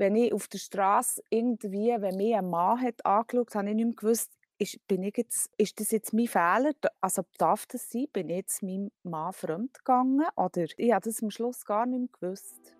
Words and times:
wenn 0.00 0.16
ich 0.16 0.32
auf 0.32 0.48
der 0.48 0.56
Straße 0.56 1.22
irgendwie, 1.28 1.94
wenn 1.98 2.16
mir 2.16 2.38
ein 2.38 2.48
Mann 2.48 2.80
hat 2.80 3.04
angeschaut, 3.04 3.54
habe 3.54 3.68
ich 3.68 3.74
nicht 3.74 3.84
mehr 3.84 3.94
gewusst, 3.94 4.32
ist, 4.56 4.86
bin 4.88 5.02
ich 5.02 5.14
jetzt, 5.14 5.50
ist 5.58 5.78
das 5.78 5.90
jetzt 5.90 6.14
mein 6.14 6.26
Fehler? 6.26 6.72
Also 7.02 7.22
darf 7.36 7.66
das 7.66 7.90
sein? 7.90 8.06
Bin 8.10 8.30
ich 8.30 8.36
jetzt 8.36 8.62
meinem 8.62 8.90
Mann 9.02 9.34
fremd 9.34 9.74
gegangen? 9.74 10.24
Oder 10.36 10.64
ich 10.78 10.92
habe 10.92 11.04
das 11.04 11.22
am 11.22 11.30
Schluss 11.30 11.66
gar 11.66 11.84
nicht 11.84 11.98
mehr 12.00 12.08
gewusst. 12.18 12.74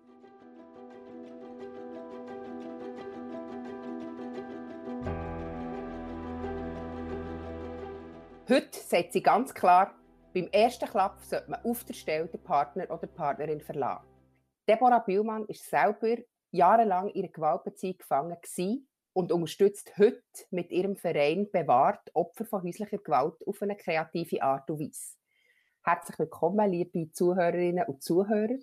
Heute 8.49 8.79
sagt 8.79 9.13
sie 9.13 9.21
ganz 9.21 9.53
klar, 9.53 9.93
beim 10.33 10.47
ersten 10.51 10.89
Klapp 10.89 11.23
sollte 11.23 11.51
man 11.51 11.63
auf 11.63 11.83
der 11.83 11.93
Stelle 11.93 12.25
den 12.25 12.41
Partner 12.41 12.89
oder 12.89 13.05
Partnerin 13.05 13.61
verlassen. 13.61 14.07
Deborah 14.67 14.99
Bühlmann 14.99 15.45
ist 15.45 15.69
selber 15.69 16.17
jahrelang 16.51 17.09
in 17.09 17.23
einer 17.23 17.31
Gewaltbeziehung 17.31 17.97
gefangen 17.97 18.37
und 19.13 19.31
unterstützt 19.31 19.93
heute 19.97 20.21
mit 20.51 20.71
ihrem 20.71 20.95
Verein 20.95 21.49
bewahrt 21.51 22.13
Opfer 22.13 22.45
von 22.45 22.63
häuslicher 22.63 22.97
Gewalt 22.97 23.45
auf 23.45 23.61
eine 23.61 23.75
kreative 23.75 24.41
Art 24.41 24.69
und 24.69 24.79
Weise. 24.79 25.17
Herzlich 25.83 26.19
willkommen, 26.19 26.69
liebe 26.69 27.11
Zuhörerinnen 27.11 27.85
und 27.87 28.03
Zuhörer. 28.03 28.59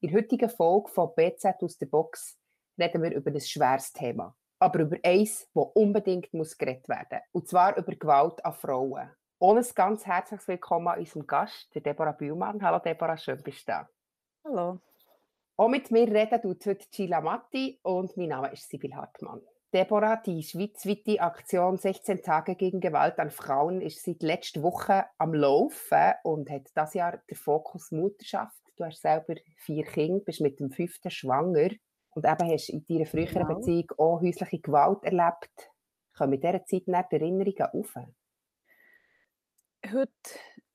In 0.00 0.10
der 0.10 0.12
heutigen 0.12 0.48
Folge 0.48 0.88
von 0.88 1.14
BZ 1.14 1.62
aus 1.62 1.76
der 1.76 1.86
Box 1.86 2.38
reden 2.78 3.02
wir 3.02 3.12
über 3.12 3.30
ein 3.30 3.40
schweres 3.40 3.92
Thema. 3.92 4.34
Aber 4.58 4.80
über 4.80 4.96
eins, 5.02 5.48
das 5.52 5.66
unbedingt 5.74 6.32
muss 6.32 6.56
geredet 6.56 6.88
werden 6.88 7.20
Und 7.32 7.48
zwar 7.48 7.76
über 7.76 7.94
Gewalt 7.94 8.44
an 8.44 8.54
Frauen. 8.54 9.10
Ohne 9.38 9.62
ganz 9.74 10.06
herzliches 10.06 10.48
Willkommen 10.48 10.88
an 10.88 11.00
unserem 11.00 11.26
Gast, 11.26 11.68
Deborah 11.74 12.12
Bühlmann. 12.12 12.62
Hallo 12.62 12.78
Deborah, 12.78 13.16
schön 13.16 13.42
bist 13.42 13.68
du 13.68 13.72
da. 13.72 13.88
Hallo. 14.44 14.80
Auch 15.62 15.68
mit 15.68 15.92
mir 15.92 16.08
reden 16.08 16.42
tut 16.42 16.66
heute 16.66 16.84
Gila 16.90 17.20
Matti 17.20 17.78
und 17.84 18.16
mein 18.16 18.30
Name 18.30 18.52
ist 18.52 18.68
Sibyl 18.68 18.96
Hartmann. 18.96 19.40
Deborah, 19.72 20.16
die 20.16 20.42
schweizweite 20.42 21.20
Aktion 21.20 21.76
16 21.76 22.20
Tage 22.20 22.56
gegen 22.56 22.80
Gewalt 22.80 23.20
an 23.20 23.30
Frauen 23.30 23.80
ist 23.80 24.02
seit 24.02 24.24
letzter 24.24 24.64
Woche 24.64 25.04
am 25.18 25.32
Laufen 25.32 26.14
und 26.24 26.50
hat 26.50 26.68
das 26.74 26.94
Jahr 26.94 27.22
den 27.30 27.36
Fokus 27.36 27.92
Mutterschaft. 27.92 28.60
Du 28.76 28.84
hast 28.84 29.02
selber 29.02 29.36
vier 29.54 29.84
Kinder, 29.84 30.24
bist 30.24 30.40
mit 30.40 30.58
dem 30.58 30.72
fünften 30.72 31.12
schwanger 31.12 31.70
und 32.10 32.26
eben 32.26 32.50
hast 32.50 32.68
in 32.68 32.84
deiner 32.84 33.06
früheren 33.06 33.46
genau. 33.46 33.54
Beziehung 33.54 33.92
auch 33.98 34.20
häusliche 34.20 34.58
Gewalt 34.58 35.04
erlebt. 35.04 35.70
Kommen 36.12 36.32
in 36.32 36.40
dieser 36.40 36.64
Zeit 36.64 36.88
nicht 36.88 37.12
Erinnerungen 37.12 37.68
auf? 37.72 37.94
Heute 39.84 40.10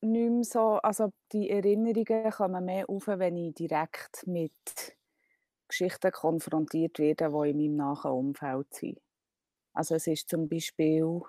nicht 0.02 0.30
mehr 0.31 0.44
so, 0.44 0.78
also 0.78 1.12
die 1.31 1.50
Erinnerungen 1.50 2.31
kommen 2.31 2.66
mehr 2.66 2.90
auf, 2.90 3.08
wenn 3.08 3.38
ich 3.38 3.53
direkt 3.56 4.26
mit 4.28 4.53
Geschichten 5.67 6.12
konfrontiert 6.12 7.00
werde, 7.00 7.30
die 7.30 7.50
in 7.52 7.58
meinem 7.58 7.76
nahen 7.76 8.12
Umfeld 8.12 8.73
sind. 8.73 9.00
Also 9.73 9.95
es 9.95 10.08
ist 10.08 10.30
zum 10.30 10.50
Beispiel 10.50 11.22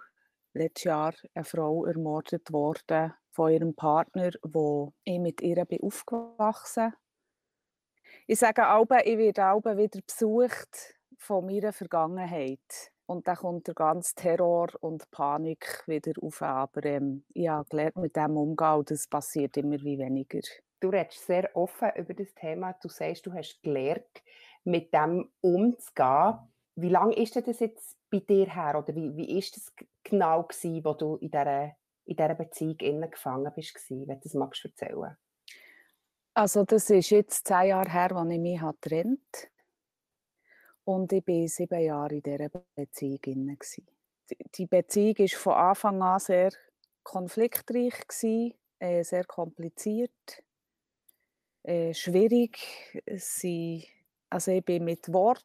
letztes 0.55 0.85
Jahr 0.85 1.15
eine 1.35 1.45
Frau 1.45 1.87
ermordet 1.87 2.53
worden 2.53 3.15
von 3.31 3.53
ihrem 3.53 3.75
Partner, 3.75 4.31
wo 4.43 4.95
ich 5.05 5.19
mit 5.21 5.41
ihr 5.43 5.65
bin 5.67 5.83
aufgewachsen 5.83 6.95
Ich 8.27 8.39
sage 8.39 8.69
auch, 8.71 8.87
ich 9.05 9.19
werde 9.19 9.77
wieder 9.77 10.01
besucht 10.07 10.95
von 11.17 11.47
meiner 11.47 11.73
Vergangenheit. 11.73 12.93
Und 13.09 13.27
dann 13.27 13.37
kommt 13.37 13.67
der 13.67 13.75
ganze 13.75 14.15
Terror 14.15 14.69
und 14.81 15.11
Panik 15.11 15.83
wieder 15.87 16.13
auf. 16.21 16.43
Aber 16.43 16.85
ähm, 16.85 17.25
ich 17.33 17.49
habe 17.49 17.67
gelernt, 17.71 17.97
mit 17.97 18.15
dem 18.15 18.37
umzugehen 18.37 18.85
das 18.85 19.09
passiert 19.09 19.57
immer 19.57 19.79
wie 19.83 19.99
weniger. 19.99 20.41
Du 20.79 20.91
redest 20.91 21.25
sehr 21.25 21.57
offen 21.57 21.91
über 21.97 22.13
das 22.13 22.35
Thema. 22.35 22.75
Du 22.83 22.91
sagst, 22.91 23.25
du 23.25 23.33
hast 23.33 23.63
gelernt, 23.63 24.23
mit 24.65 24.93
dem 24.93 25.31
umzugehen. 25.41 26.39
Wie 26.77 26.91
lange 26.91 27.17
ist 27.17 27.35
das 27.35 27.61
jetzt 27.61 27.97
bei 28.11 28.19
dir 28.19 28.47
her? 28.47 28.79
Oder 28.79 28.95
wie, 28.95 29.17
wie 29.17 29.39
ist 29.39 29.57
das 29.57 29.73
genau 30.05 30.43
gewesen, 30.43 30.85
wo 30.85 30.93
du 30.93 31.17
in 31.17 31.31
dieser, 31.31 31.73
in 32.05 32.15
dieser 32.17 32.35
Beziehung 32.35 32.77
innen 32.81 33.11
gefangen 33.11 33.51
bist, 33.57 33.75
gewesen, 33.75 34.07
wenn 34.07 34.17
du 34.17 34.25
das 34.25 34.35
magst 34.35 34.67
erzählen? 34.67 35.17
Also 36.35 36.63
das 36.63 36.91
ist 36.91 37.09
jetzt 37.09 37.49
zehn 37.49 37.69
Jahre 37.69 37.91
her, 37.91 38.13
als 38.15 38.31
ich 38.31 38.39
mich 38.39 38.61
getrennt 38.61 39.49
Und 40.89 41.13
ich 41.13 41.27
war 41.27 41.49
sieben 41.49 41.81
Jahre 41.83 42.15
in 42.15 42.23
dieser 42.23 42.49
Beziehung 42.75 43.21
innen. 43.27 43.59
Die 44.55 44.65
Beziehung 44.65 45.19
war 45.19 45.29
von 45.29 45.53
Anfang 45.53 46.03
an 46.03 46.19
sehr 46.19 46.51
konfliktreich, 47.03 47.93
äh, 48.79 49.05
sehr 49.05 49.25
kompliziert 49.25 50.43
äh, 51.63 51.93
schwierig. 51.93 52.59
Sie, 53.17 53.87
also 54.31 54.51
ich 54.51 54.65
bin 54.65 54.85
mit 54.85 55.13
Wort 55.13 55.45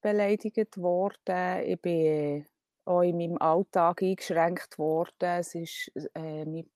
beleidigt 0.00 0.76
worden. 0.76 1.64
Ich 1.64 1.80
bin 1.80 2.06
äh, 2.06 2.44
auch 2.84 3.02
in 3.02 3.16
meinem 3.16 3.38
Alltag 3.38 4.02
eingeschränkt 4.02 4.78
worden. 4.78 5.40
Es 5.40 5.56
ist, 5.56 5.90
äh, 6.14 6.44
mein 6.44 6.70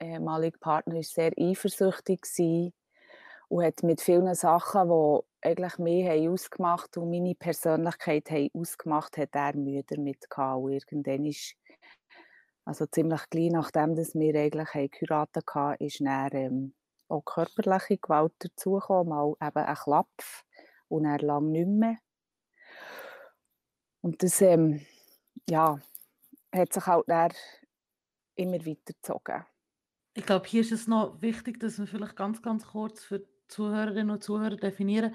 ehemaliger 0.00 0.58
Partner 0.58 0.94
war 0.94 1.02
sehr 1.02 1.32
eifersüchtig 1.36 2.24
und 3.50 3.64
hat 3.64 3.82
mit 3.82 4.00
vielen 4.00 4.32
Sachen, 4.34 4.88
die 4.88 5.48
eigentlich 5.48 5.78
mich 5.78 6.06
haben 6.06 6.28
ausgemacht 6.28 6.96
und 6.96 7.10
meine 7.10 7.34
Persönlichkeit 7.34 8.30
haben 8.30 8.48
ausgemacht, 8.54 9.16
hat 9.16 9.34
er 9.34 9.56
Mühe 9.56 9.82
damit 9.84 10.30
gehabt. 10.30 10.62
Und 10.62 10.72
irgendwann 10.72 11.26
ist, 11.26 11.56
also 12.64 12.86
ziemlich 12.86 13.28
gleich 13.28 13.50
nachdem 13.50 13.96
dass 13.96 14.14
wir 14.14 14.34
eigentlich 14.36 14.90
geheiratet 14.92 15.44
haben, 15.52 15.76
ist 15.80 16.00
dann, 16.00 16.30
ähm, 16.32 16.74
auch 17.08 17.24
körperliche 17.24 17.98
Gewalt 17.98 18.32
dazugekommen, 18.38 19.08
mal 19.08 19.34
eben 19.42 19.64
ein 19.64 19.74
Klapf 19.74 20.44
und 20.86 21.06
er 21.06 21.18
lang 21.18 21.50
nicht 21.50 21.66
mehr. 21.66 21.96
Und 24.00 24.22
das 24.22 24.40
ähm, 24.42 24.86
ja, 25.48 25.80
hat 26.54 26.72
sich 26.72 26.86
halt 26.86 27.04
dann 27.08 27.32
immer 28.36 28.64
weitergezogen. 28.64 29.44
Ich 30.14 30.24
glaube, 30.24 30.46
hier 30.46 30.60
ist 30.60 30.72
es 30.72 30.86
noch 30.86 31.20
wichtig, 31.20 31.58
dass 31.58 31.78
wir 31.78 31.88
vielleicht 31.88 32.14
ganz, 32.14 32.42
ganz 32.42 32.66
kurz 32.66 33.02
für 33.02 33.24
Zuhörerinnen 33.50 34.10
und 34.10 34.24
Zuhörer 34.24 34.56
definieren, 34.56 35.14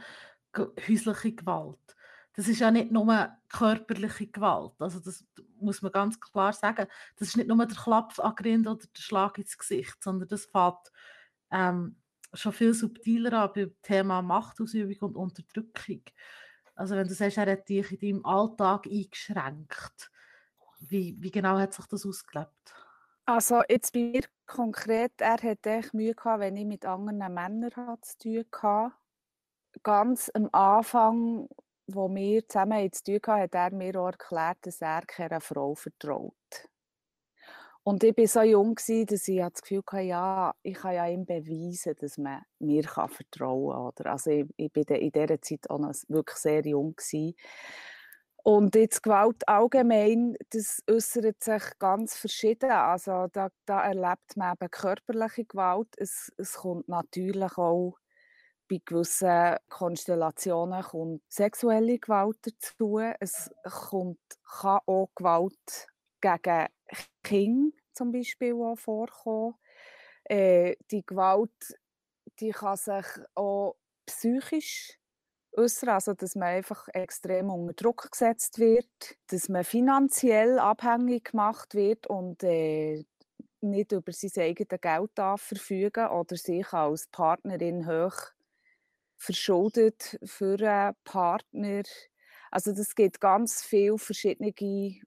häusliche 0.58 1.34
Gewalt. 1.34 1.96
Das 2.34 2.48
ist 2.48 2.60
ja 2.60 2.70
nicht 2.70 2.92
nur 2.92 3.30
körperliche 3.50 4.28
Gewalt. 4.28 4.74
Also 4.80 5.00
das 5.00 5.26
muss 5.60 5.82
man 5.82 5.92
ganz 5.92 6.20
klar 6.20 6.52
sagen. 6.52 6.88
Das 7.18 7.30
ist 7.30 7.38
nicht 7.38 7.48
nur 7.48 7.66
der 7.66 7.78
Klapp 7.78 8.20
an 8.20 8.68
oder 8.68 8.76
der 8.76 9.02
Schlag 9.02 9.38
ins 9.38 9.58
Gesicht, 9.58 10.04
sondern 10.04 10.28
das 10.28 10.46
fällt 10.46 10.92
ähm, 11.52 11.96
schon 12.34 12.52
viel 12.52 12.74
subtiler 12.74 13.34
an 13.34 13.52
beim 13.56 13.74
Thema 13.82 14.22
Machtausübung 14.22 14.98
und 15.00 15.16
Unterdrückung. 15.16 16.04
Also 16.76 16.96
wenn 16.96 17.08
du 17.08 17.14
sagst, 17.14 17.38
er 17.38 17.50
hat 17.50 17.70
dich 17.70 17.92
in 17.94 18.00
deinem 18.00 18.26
Alltag 18.26 18.86
eingeschränkt, 18.86 20.12
wie, 20.82 21.16
wie 21.20 21.32
genau 21.32 21.58
hat 21.58 21.74
sich 21.74 21.86
das 21.86 22.06
ausgelebt? 22.06 22.76
Also 23.28 23.62
jetzt 23.70 23.94
bei 23.94 24.02
mir 24.04 24.22
konkret, 24.46 25.12
er 25.20 25.38
hat 25.42 25.66
echt 25.66 25.94
Mühe 25.94 26.14
gehabt, 26.14 26.42
wenn 26.42 26.58
ich 26.58 26.66
mit 26.66 26.86
anderen 26.86 27.18
Männern 27.34 27.98
zu 28.02 28.18
tun 28.20 28.46
hatte. 28.62 28.94
Ganz 29.84 30.30
am 30.34 30.50
Anfang, 30.52 31.48
wo 31.88 32.10
wir 32.14 32.48
zusammen 32.48 32.92
zu 32.94 33.04
tun 33.04 33.16
hatten, 33.28 33.42
hat 33.42 33.54
er 33.56 33.72
mir 33.76 34.00
auch 34.00 34.08
erklärt, 34.08 34.60
dass 34.62 34.82
er 34.82 35.02
keiner 35.08 35.42
Frau 35.42 35.74
vertraut. 35.76 36.34
Und 37.84 38.04
ich 38.04 38.18
war 38.18 38.28
so 38.28 38.42
jung, 38.42 38.76
dass 38.76 38.90
ich 38.90 39.06
das 39.06 39.62
Gefühl 39.62 39.84
hatte, 39.92 40.02
ja, 40.02 40.54
ich 40.64 40.74
kann 40.76 40.96
ja 40.96 41.08
ihm 41.08 41.26
beweisen, 41.26 41.94
dass 42.00 42.18
man 42.18 42.42
mir 42.60 42.84
vertrauen 42.84 43.92
kann. 43.96 44.08
Also 44.08 44.32
ich, 44.32 44.46
ich 44.58 44.72
war 44.76 44.98
in 44.98 45.12
dieser 45.12 45.40
Zeit 45.42 45.70
auch 45.70 45.78
noch 45.78 45.94
wirklich 46.08 46.38
sehr 46.38 46.66
jung. 46.66 46.96
Gewesen. 46.96 47.36
Und 48.48 48.76
jetzt 48.76 49.02
Gewalt 49.02 49.48
allgemein, 49.48 50.36
das 50.52 50.84
äußert 50.88 51.44
sich 51.44 51.64
ganz 51.80 52.16
verschieden. 52.16 52.70
Also 52.70 53.26
da, 53.34 53.50
da 53.66 53.84
erlebt 53.84 54.38
man 54.38 54.54
eben 54.54 54.70
körperliche 54.70 55.46
Gewalt. 55.46 55.88
Es, 55.98 56.32
es 56.38 56.54
kommt 56.54 56.88
natürlich 56.88 57.58
auch 57.58 57.98
bei 58.70 58.82
gewissen 58.86 59.56
Konstellationen 59.68 60.84
kommt 60.84 61.24
sexuelle 61.28 61.98
Gewalt 61.98 62.38
dazu. 62.44 63.00
Es 63.20 63.50
kommt, 63.90 64.20
kann 64.62 64.80
auch 64.86 65.10
Gewalt 65.16 65.88
gegen 66.22 66.68
Kinder 67.24 67.76
zum 67.94 68.12
Beispiel 68.12 68.54
auch 68.54 68.76
vorkommen. 68.76 69.56
Äh, 70.26 70.76
die 70.92 71.04
Gewalt 71.04 71.52
die 72.40 72.52
kann 72.52 72.78
sich 72.78 73.06
auch 73.34 73.76
psychisch 74.06 75.00
äußern, 75.58 75.90
also 75.90 76.14
dass 76.14 76.36
man 76.36 76.50
einfach 76.50 76.88
extrem 76.90 77.50
unter 77.50 77.74
Druck 77.74 78.12
gesetzt 78.12 78.60
wird, 78.60 78.88
dass 79.28 79.50
man 79.50 79.64
finanziell 79.64 80.60
abhängig 80.60 81.32
gemacht 81.32 81.76
wird 81.76 82.08
und 82.08 82.44
äh, 82.44 83.04
nicht 83.62 83.92
über 83.92 84.12
sein 84.12 84.44
eigenes 84.44 84.82
Geld 84.82 85.12
darf 85.16 85.42
verfügen 85.42 86.08
oder 86.08 86.36
sich 86.36 86.72
als 86.74 87.08
Partnerin 87.08 87.88
hoch 87.88 88.18
verschuldet 89.18 90.20
für 90.24 90.60
einen 90.60 90.96
Partner 91.04 91.84
also 92.56 92.72
das 92.72 92.96
gibt 92.96 93.20
ganz 93.20 93.64
viele 93.64 93.98
verschiedene 93.98 94.54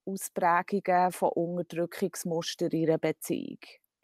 Ausprägungen 0.05 1.13
von 1.13 1.31
Unterdrückungsmustern 1.31 2.69
in 2.73 2.89
einer 2.89 2.99
Beziehung. 2.99 3.59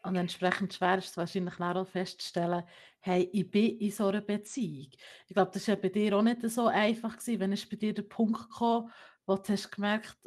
Und 0.05 0.15
entsprechend 0.15 0.73
schwer 0.73 0.99
ist 0.99 1.09
es 1.09 1.17
wahrscheinlich 1.17 1.59
auch 1.59 1.87
festzustellen, 1.87 2.63
hey, 2.99 3.27
ich 3.33 3.49
bin 3.49 3.77
in 3.79 3.91
so 3.91 4.07
einer 4.07 4.21
Beziehung. 4.21 4.91
Ich 5.27 5.33
glaube, 5.33 5.51
das 5.51 5.67
war 5.67 5.75
ja 5.75 5.81
bei 5.81 5.89
dir 5.89 6.15
auch 6.15 6.21
nicht 6.21 6.41
so 6.49 6.67
einfach 6.67 7.17
gewesen. 7.17 7.39
Wann 7.39 7.51
ist 7.51 7.69
bei 7.69 7.75
dir 7.75 7.93
der 7.93 8.03
Punkt 8.03 8.49
gekommen, 8.49 8.91
wo 9.25 9.35
du 9.35 9.51
hast 9.51 9.71
gemerkt, 9.71 10.17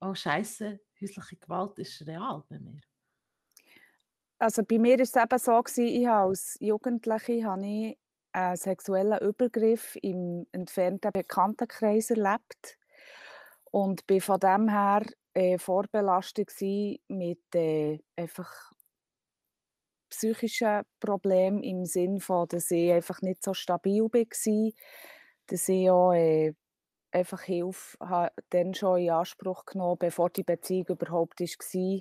oh 0.00 0.14
Scheiße, 0.14 0.78
häusliche 1.00 1.36
Gewalt 1.36 1.78
ist 1.78 2.06
real 2.06 2.44
bei 2.48 2.58
mir? 2.58 2.80
Also 4.38 4.62
bei 4.62 4.78
mir 4.78 4.98
war 4.98 5.00
es 5.00 5.16
eben 5.16 5.38
so 5.38 5.62
gewesen, 5.62 5.86
ich 5.86 6.06
habe 6.06 6.28
als 6.28 6.58
Jugendliche 6.60 7.44
habe 7.44 7.66
ich 7.66 7.98
einen 8.32 8.56
sexuellen 8.56 9.18
Übergriff 9.20 9.96
im 10.02 10.46
entfernten 10.52 11.10
Bekanntenkreis 11.10 12.10
erlebt 12.10 12.78
und 13.70 14.06
bin 14.06 14.20
von 14.20 14.38
dem 14.38 14.68
her 14.68 15.06
äh, 15.32 15.58
vorbelastet 15.58 16.52
mit 17.08 17.54
äh, 17.54 17.98
einfach 18.14 18.72
psychischen 20.16 20.82
Problemen 21.00 21.62
im 21.62 21.84
Sinne 21.84 22.20
von, 22.20 22.48
dass 22.48 22.70
ich 22.70 22.92
einfach 22.92 23.22
nicht 23.22 23.44
so 23.44 23.54
stabil 23.54 24.02
war, 24.02 24.72
dass 25.46 25.68
ich 25.68 25.90
auch 25.90 26.12
äh, 26.12 26.54
einfach 27.12 27.42
Hilfe 27.42 27.96
dann 28.50 28.74
schon 28.74 29.00
in 29.00 29.10
Anspruch 29.10 29.64
genommen, 29.66 29.98
bevor 29.98 30.30
die 30.30 30.42
Beziehung 30.44 30.86
überhaupt 30.88 31.40
war, 31.40 32.00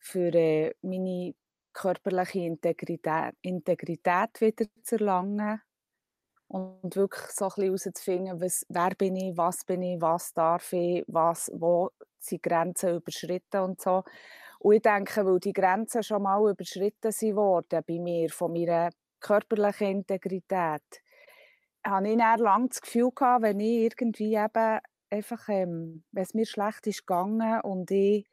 für 0.00 0.34
äh, 0.34 0.74
meine 0.82 1.34
körperliche 1.72 2.40
Integrität, 2.40 3.34
Integrität 3.42 4.40
wieder 4.40 4.66
zu 4.82 4.96
erlangen 4.96 5.60
und 6.48 6.96
wirklich 6.96 7.30
so 7.32 7.46
ein 7.46 7.48
bisschen 7.48 7.64
herauszufinden, 7.66 8.40
was, 8.40 8.66
wer 8.68 8.90
bin 8.96 9.16
ich, 9.16 9.36
was 9.36 9.64
bin 9.64 9.82
ich, 9.82 10.00
was 10.00 10.32
darf 10.32 10.72
ich, 10.72 11.04
was, 11.08 11.50
wo 11.54 11.90
sind 12.18 12.42
Grenzen 12.42 12.96
überschritten 12.96 13.60
und 13.60 13.80
so. 13.80 14.02
Und 14.58 14.74
ich 14.74 14.82
denke, 14.82 15.24
weil 15.24 15.38
die 15.38 15.52
Grenzen 15.52 16.02
schon 16.02 16.22
mal 16.22 16.50
überschritten 16.50 17.12
sind 17.12 17.36
worden 17.36 17.82
bei 17.86 17.98
mir, 17.98 18.28
von 18.30 18.52
meiner 18.52 18.90
körperlichen 19.20 19.88
Integrität, 19.88 21.02
habe 21.86 22.08
ich 22.08 22.18
dann 22.18 22.38
lange 22.40 22.68
das 22.68 22.80
Gefühl 22.80 23.10
gehabt, 23.14 23.42
wenn 23.42 23.60
ich 23.60 23.82
irgendwie 23.84 24.34
eben 24.34 24.80
einfach, 25.10 25.48
ähm, 25.48 26.04
wenn 26.12 26.22
es 26.22 26.34
mir 26.34 26.46
schlecht 26.46 26.86
ist 26.86 27.06
gegangen 27.06 27.60
und 27.62 27.90
ich 27.90 28.26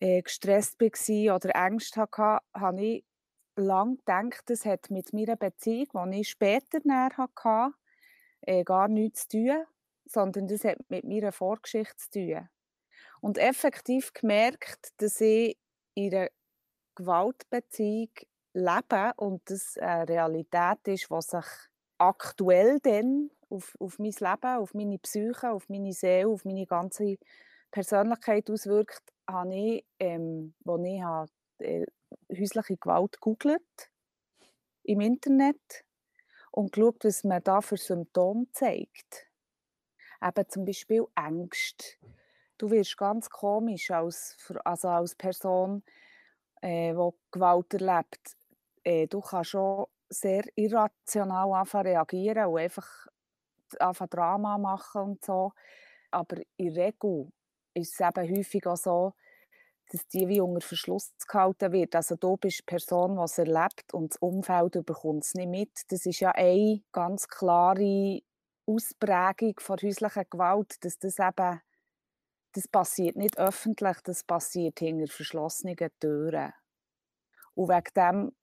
äh, 0.00 0.22
gestresst 0.22 0.80
war 0.80 1.36
oder 1.36 1.54
Ängste 1.54 2.00
hatte, 2.00 2.44
habe 2.54 2.84
ich 2.84 3.04
lange 3.56 3.96
gedacht, 3.96 4.42
das 4.46 4.66
hat 4.66 4.90
mit 4.90 5.12
meiner 5.12 5.36
Beziehung, 5.36 6.10
die 6.10 6.20
ich 6.20 6.30
später 6.30 6.80
näher 6.84 7.10
hatte, 7.16 7.74
äh, 8.42 8.64
gar 8.64 8.88
nichts 8.88 9.28
zu 9.28 9.38
tun, 9.38 9.64
sondern 10.04 10.48
das 10.48 10.64
hat 10.64 10.78
mit 10.88 11.04
meiner 11.04 11.32
Vorgeschichte 11.32 11.96
zu 11.96 12.10
tun. 12.10 12.48
Und 13.26 13.38
effektiv 13.38 14.12
gemerkt, 14.12 14.92
dass 14.98 15.20
ich 15.20 15.58
in 15.94 16.14
einer 16.14 16.28
Gewaltbeziehung 16.94 18.10
lebe 18.52 19.14
und 19.16 19.50
das 19.50 19.76
eine 19.78 20.08
Realität 20.08 20.86
ist, 20.86 21.10
die 21.10 21.22
sich 21.22 21.44
aktuell 21.98 22.78
dann 22.78 23.32
auf, 23.48 23.74
auf 23.80 23.98
mein 23.98 24.12
Leben, 24.12 24.58
auf 24.60 24.74
meine 24.74 24.98
Psyche, 25.00 25.50
auf 25.50 25.68
meine 25.68 25.92
Seele, 25.92 26.28
auf 26.28 26.44
meine 26.44 26.66
ganze 26.66 27.18
Persönlichkeit 27.72 28.48
auswirkt, 28.48 29.02
habe 29.28 29.56
ich, 29.56 29.84
ähm, 29.98 30.54
als 30.64 30.82
ich 30.84 31.02
habe, 31.02 31.30
äh, 31.58 31.86
häusliche 32.30 32.76
Gewalt 32.76 33.14
gegoogelt 33.14 33.90
im 34.84 35.00
Internet 35.00 35.84
und 36.52 36.70
geschaut, 36.70 37.04
was 37.04 37.24
man 37.24 37.42
da 37.42 37.60
für 37.60 37.76
Symptome 37.76 38.46
zeigt. 38.52 39.26
Eben 40.22 40.48
zum 40.48 40.64
Beispiel 40.64 41.04
Ängste. 41.16 41.96
Du 42.58 42.70
wirst 42.70 42.96
ganz 42.96 43.28
komisch 43.28 43.90
als, 43.90 44.36
also 44.64 44.88
als 44.88 45.14
Person, 45.14 45.82
äh, 46.62 46.94
die 46.94 47.10
Gewalt 47.30 47.74
erlebt. 47.74 48.36
Äh, 48.84 49.06
du 49.08 49.20
kannst 49.20 49.50
schon 49.50 49.86
sehr 50.08 50.44
irrational 50.54 51.52
anfangen 51.52 51.88
reagieren 51.88 52.46
und 52.46 52.58
einfach 52.58 53.06
anfangen 53.80 54.10
Drama 54.10 54.58
machen 54.58 55.02
und 55.02 55.24
so. 55.24 55.52
Aber 56.10 56.36
in 56.56 56.74
der 56.74 56.86
Regel 56.86 57.30
ist 57.74 57.94
es 57.94 58.00
eben 58.00 58.36
häufig 58.36 58.66
auch 58.66 58.76
so, 58.76 59.12
dass 59.90 60.06
die 60.08 60.28
wie 60.28 60.40
unter 60.40 60.66
Verschluss 60.66 61.12
gehalten 61.28 61.72
wird. 61.72 61.94
Also 61.94 62.16
du 62.16 62.36
bist 62.36 62.60
die 62.60 62.64
Person, 62.64 63.16
die 63.16 63.22
es 63.22 63.38
erlebt 63.38 63.94
und 63.94 64.12
das 64.14 64.18
Umfeld 64.18 64.72
bekommt 64.86 65.24
es 65.24 65.34
nicht 65.34 65.48
mit. 65.48 65.70
Das 65.88 66.06
ist 66.06 66.20
ja 66.20 66.32
eine 66.32 66.82
ganz 66.92 67.28
klare 67.28 68.20
Ausprägung 68.66 69.54
von 69.60 69.76
häuslicher 69.82 70.24
Gewalt, 70.24 70.84
dass 70.84 70.98
das 70.98 71.18
eben 71.18 71.60
das 72.56 72.68
passiert 72.68 73.16
nicht 73.16 73.38
öffentlich, 73.38 73.98
das 74.02 74.24
passiert 74.24 74.78
hinter 74.78 75.12
verschlossenen 75.12 75.76
Türen. 76.00 76.54
Und 77.54 77.68
wegen 77.68 77.94
dem 77.94 78.36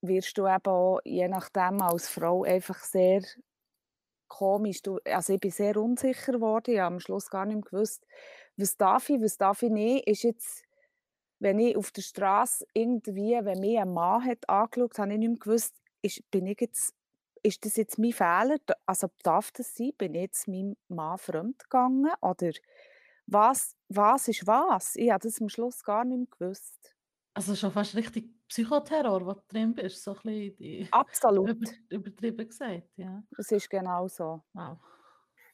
wirst 0.00 0.38
du 0.38 0.46
eben 0.46 0.66
auch, 0.66 1.00
je 1.04 1.28
nachdem 1.28 1.82
als 1.82 2.08
Frau 2.08 2.44
einfach 2.44 2.82
sehr 2.82 3.22
komisch. 4.26 4.80
Du, 4.80 4.98
also 5.04 5.34
ich 5.34 5.40
bin 5.40 5.50
sehr 5.50 5.76
unsicher 5.76 6.32
geworden. 6.32 6.72
Ich 6.72 6.80
habe 6.80 6.94
am 6.94 7.00
Schluss 7.00 7.28
gar 7.28 7.44
nicht 7.44 7.66
gewusst, 7.66 8.06
was 8.56 8.76
darf 8.76 9.10
ich, 9.10 9.20
was 9.20 9.36
darf 9.36 9.62
ich 9.62 9.70
nicht. 9.70 10.06
Ist 10.06 10.22
jetzt, 10.22 10.64
wenn 11.38 11.58
ich 11.58 11.76
auf 11.76 11.90
der 11.90 12.02
Straße 12.02 12.66
irgendwie, 12.72 13.38
wenn 13.42 13.60
mir 13.60 13.82
ein 13.82 13.92
Mann 13.92 14.24
hat 14.24 14.48
angeschaut, 14.48 14.98
habe 14.98 15.12
ich 15.12 15.18
nicht 15.18 15.28
mehr 15.28 15.38
gewusst, 15.38 15.74
ist, 16.00 16.30
bin 16.30 16.46
ich 16.46 16.60
jetzt, 16.60 16.94
ist 17.42 17.64
das 17.66 17.76
jetzt 17.76 17.98
mein 17.98 18.12
Fehler? 18.12 18.56
Also 18.86 19.08
darf 19.22 19.52
das 19.52 19.74
sein? 19.74 19.92
Bin 19.98 20.14
ich 20.14 20.22
jetzt 20.22 20.48
meinem 20.48 20.76
Mann 20.88 21.18
fremd 21.18 21.62
gegangen? 21.64 22.12
Oder 22.22 22.52
was, 23.26 23.76
was 23.88 24.28
ist 24.28 24.46
was? 24.46 24.96
Ich 24.96 25.10
habe 25.10 25.22
das 25.22 25.40
am 25.40 25.48
Schluss 25.48 25.82
gar 25.82 26.04
nicht 26.04 26.18
mehr 26.18 26.26
gewusst. 26.38 26.94
Also 27.34 27.54
schon 27.54 27.72
fast 27.72 27.94
richtig 27.94 28.30
Psychoterror, 28.48 29.20
du 29.20 29.42
drin 29.48 29.74
bist, 29.74 30.02
so 30.02 30.12
ein 30.12 30.16
bisschen 30.22 30.56
die, 30.56 30.88
Absolut. 30.92 31.50
Über, 31.50 31.70
übertrieben 31.90 32.46
gesagt, 32.46 32.88
ja. 32.96 33.22
Es 33.36 33.50
ist 33.50 33.68
genau 33.68 34.06
so. 34.06 34.42
Wow. 34.52 34.78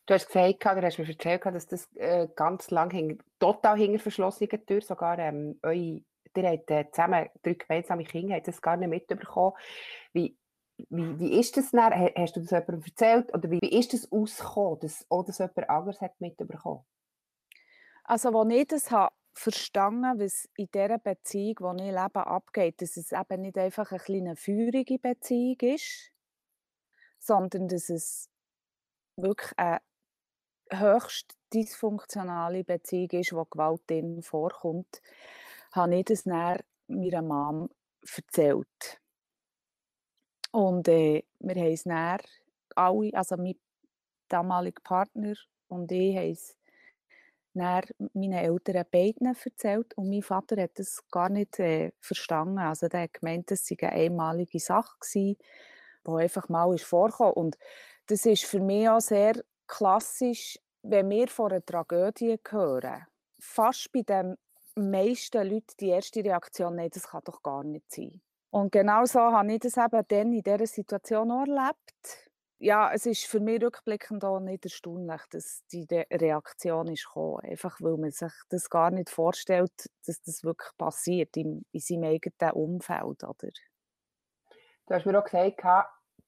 Du 0.05 0.15
hast 0.15 0.27
gesagt, 0.27 0.67
oder 0.67 0.83
hast 0.83 0.99
mir 0.99 1.09
erzählt, 1.09 1.45
dass 1.47 1.67
das 1.67 1.89
äh, 1.95 2.29
ganz 2.37 2.71
lang 2.71 2.91
hing, 2.91 3.23
total 3.39 3.79
hinter 3.79 3.99
verschlossenen 3.99 4.67
Tür, 4.67 4.83
sogar 4.83 5.19
ähm, 5.19 5.59
eure, 5.63 6.03
ihr 6.37 6.51
habt 6.51 6.71
äh, 6.71 6.91
zusammen 6.91 7.29
drei 7.43 7.55
gemeinsame 7.55 8.05
Kinder, 8.05 8.35
habt 8.35 8.49
das 8.49 8.61
gar 8.61 8.77
nicht 8.77 8.91
mitbekommen. 8.91 9.55
Wie, 10.13 10.37
wie, 10.91 11.19
wie 11.19 11.41
ist 11.41 11.57
das 11.57 11.71
dann? 11.71 11.93
Hast 11.93 12.37
du 12.37 12.41
das 12.41 12.51
jemandem 12.51 12.83
erzählt? 12.83 13.33
Oder 13.33 13.51
wie, 13.51 13.61
wie 13.63 13.79
ist 13.79 13.93
das 13.95 14.11
ausgekommen, 14.11 14.81
dass 14.81 15.07
auch 15.09 15.25
das 15.25 15.39
jemand 15.39 15.71
anderes 15.71 16.01
hat 16.01 16.21
mitbekommen? 16.21 16.85
Also, 18.05 18.29
als 18.39 18.53
ich 18.53 18.67
das 18.67 18.91
habe 18.91 19.15
verstanden, 19.35 20.21
was 20.21 20.49
in 20.57 20.69
dieser 20.73 20.99
Beziehung, 20.99 21.79
die 21.79 21.85
ich 21.85 21.91
lebe, 21.91 22.27
abgeht, 22.27 22.83
dass 22.83 22.97
es 22.97 23.13
eben 23.13 23.43
nicht 23.43 23.57
einfach 23.57 23.91
eine 23.91 24.01
kleine 24.01 24.37
feurige 24.37 24.99
Beziehung 24.99 25.57
ist, 25.61 26.13
sondern 27.19 27.69
dass 27.69 27.89
es 27.89 28.29
wirklich 29.17 29.53
eine 29.57 29.81
höchst 30.71 31.37
dysfunktionale 31.53 32.65
Beziehung 32.65 33.11
ist, 33.11 33.33
wo 33.33 33.45
Gewalt 33.45 33.83
drin 33.89 34.23
vorkommt, 34.23 35.03
habe 35.73 35.97
ich 35.97 36.05
das 36.05 36.25
dann 36.25 36.59
meiner 36.89 37.23
Mom 37.23 37.71
erzählt. 38.17 39.01
Und 40.51 40.89
äh, 40.89 41.25
wir 41.39 41.55
haben 41.55 41.73
es 41.73 41.85
dann 41.85 42.19
alle, 42.75 43.15
also 43.15 43.37
mein 43.37 43.55
damaliger 44.29 44.83
Partner 44.83 45.35
und 45.69 45.91
ich, 45.93 46.17
haben 46.17 46.37
dann 47.55 47.83
meinen 48.15 48.33
Eltern 48.33 48.85
beiden 48.91 49.27
erzählt 49.27 49.97
und 49.97 50.09
mein 50.09 50.23
Vater 50.23 50.61
hat 50.61 50.79
das 50.79 51.03
gar 51.11 51.29
nicht 51.29 51.59
äh, 51.59 51.93
verstanden. 52.01 52.59
Also 52.59 52.89
der 52.89 53.03
hat 53.03 53.15
gemeint, 53.15 53.51
das 53.51 53.67
sei 53.67 53.77
eine 53.81 53.93
einmalige 53.93 54.59
Sache 54.59 54.97
gewesen, 55.01 55.37
die 56.07 56.11
einfach 56.11 56.49
mal 56.49 56.75
ist 56.75 56.85
vorgekommen. 56.85 57.35
Und 57.35 57.59
das 58.07 58.27
ist 58.27 58.45
für 58.45 58.61
mich 58.61 58.89
auch 58.89 59.01
sehr 59.01 59.35
klassisch, 59.67 60.59
wenn 60.83 61.11
wir 61.11 61.29
von 61.29 61.53
einer 61.53 61.65
Tragödie 61.65 62.39
hören. 62.49 63.07
Fast 63.41 63.93
bei 63.93 64.03
den 64.03 64.37
meisten 64.75 65.47
Leuten 65.49 65.75
die 65.79 65.89
erste 65.89 66.25
Reaktion, 66.25 66.77
nein, 66.77 66.91
das 66.93 67.09
kann 67.09 67.23
doch 67.25 67.43
gar 67.43 67.65
nicht 67.65 67.91
sein. 67.93 68.21
Und 68.51 68.73
genau 68.73 69.05
so 69.05 69.21
habe 69.21 69.53
ich 69.53 69.61
das 69.61 69.77
eben 69.77 70.03
dann 70.09 70.33
in 70.33 70.43
dieser 70.43 70.67
Situation 70.67 71.31
auch 71.31 71.47
erlebt 71.47 72.32
ja, 72.63 72.93
es 72.93 73.07
ist 73.07 73.27
für 73.27 73.41
mich 73.41 73.61
rückblickend 73.61 74.25
auch 74.25 74.39
nicht 74.39 74.65
erstaunlich, 74.65 75.21
dass 75.31 75.67
die 75.73 75.85
Reaktion 75.91 76.87
ist 76.87 77.07
gekommen. 77.07 77.41
Einfach 77.41 77.81
weil 77.81 77.97
man 77.97 78.13
sich 78.13 78.33
das 78.51 78.71
gar 78.71 78.93
nicht 78.93 79.11
vorstellt, 79.11 79.73
dass 80.07 80.23
das 80.23 80.45
wirklich 80.45 80.71
passiert 80.79 81.37
in, 81.37 81.65
in 81.73 81.81
seinem 81.81 82.05
eigenen 82.05 82.53
Umfeld. 82.53 83.25
Oder? 83.25 83.51
Du 84.87 84.95
hast 84.95 85.07
mir 85.07 85.19
auch 85.19 85.25
gesagt, 85.25 85.65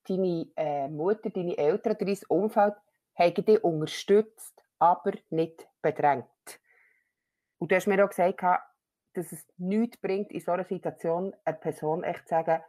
deine 0.08 0.46
äh, 0.56 0.88
Mutter, 0.88 1.30
deine 1.30 1.56
Eltern, 1.56 1.96
dein 2.00 2.18
Umfeld 2.28 2.74
haben 3.14 3.44
dich 3.44 3.62
unterstützt, 3.62 4.60
aber 4.80 5.12
nicht 5.30 5.68
bedrängt. 5.82 6.26
Und 7.58 7.70
du 7.70 7.76
hast 7.76 7.86
mir 7.86 8.04
auch 8.04 8.10
gesagt, 8.10 8.42
dass 9.12 9.30
es 9.30 9.46
nichts 9.56 9.98
bringt, 9.98 10.32
in 10.32 10.40
so 10.40 10.50
einer 10.50 10.64
Situation 10.64 11.32
einer 11.44 11.56
Person 11.56 12.02
echt 12.02 12.26
zu 12.26 12.34
sagen, 12.34 12.60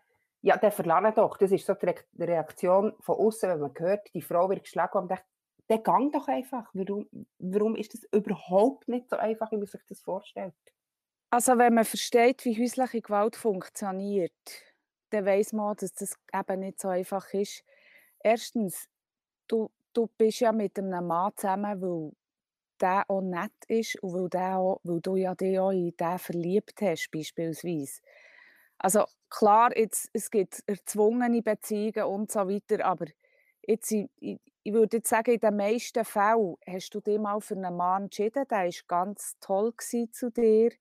ja, 0.46 0.58
der 0.58 0.72
verlange 0.72 1.12
doch. 1.12 1.38
Das 1.38 1.52
ist 1.52 1.66
so 1.66 1.74
die 1.74 2.24
Reaktion 2.24 2.94
von 3.00 3.18
außen, 3.18 3.50
wenn 3.50 3.60
man 3.62 3.74
hört, 3.80 4.14
die 4.14 4.22
Frau 4.22 4.48
wird 4.48 4.62
geschlagen 4.64 5.00
und 5.00 5.10
denkt, 5.10 5.25
der 5.70 5.80
gang 5.80 6.14
doch 6.14 6.28
einfach. 6.28 6.70
Warum, 6.74 7.10
warum 7.40 7.75
ist 7.75 7.96
das 7.96 8.04
überhaupt 8.12 8.88
nicht 8.88 9.10
so 9.10 9.16
einfach, 9.16 9.52
wie 9.52 9.58
man 9.58 9.66
sich 9.66 9.82
das 9.90 10.02
vorstellt? 10.02 10.54
Also 11.32 11.58
wenn 11.58 11.74
man 11.74 11.84
versteht, 11.84 12.46
wie 12.46 12.62
häusliche 12.62 13.02
Gewalt 13.02 13.36
funktioniert, 13.36 14.32
dann 15.10 15.25
weiss 15.25 15.52
man, 15.52 15.78
dass 15.78 15.94
das 15.94 16.16
eben 16.32 16.60
nicht 16.60 16.80
so 16.80 16.90
einfach 16.90 17.34
ist. 17.34 17.64
Erstens, 18.20 18.88
du, 19.48 19.72
du 19.94 20.12
bist 20.16 20.42
ja 20.42 20.52
mit 20.52 20.78
einem 20.78 21.08
Mann 21.08 21.32
zusammen, 21.36 21.82
weil 21.82 22.12
der 22.80 23.04
auch 23.10 23.22
nett 23.22 23.52
ist 23.68 23.96
und 24.04 24.14
weil, 24.14 24.30
der 24.30 24.58
auch, 24.60 24.80
weil 24.84 25.02
du 25.02 25.16
ja 25.16 25.34
dich 25.34 25.58
auch 25.58 25.72
in 25.72 25.98
den 25.98 26.20
verliebt 26.20 26.80
hast, 26.82 27.10
beispielsweise. 27.10 28.00
Also 28.78 29.06
klar, 29.38 29.77
jetzt, 29.77 30.10
es 30.13 30.32
gibt 30.32 30.63
erzwungene 30.65 31.42
Beziehungen 31.42 32.06
und 32.06 32.32
so 32.32 32.48
weiter, 32.48 32.86
aber 32.86 33.06
jetzt, 33.68 33.92
ich, 33.92 34.10
ich, 34.20 34.74
würde 34.74 34.98
jetzt 34.98 35.10
sagen, 35.10 35.34
in 35.34 35.39
den 35.39 35.58
meisten 35.58 36.06
Fällen 36.06 36.56
hast 36.65 36.89
du 36.92 37.01
dich 37.01 37.20
mal 37.20 37.42
für 37.42 37.56
einen 37.56 37.75
Mann 37.75 38.04
entschieden, 38.04 38.46
der 38.50 38.65
war 38.65 38.72
ganz 38.88 39.36
toll 39.42 39.74
zu 40.12 40.32
dir, 40.32 40.72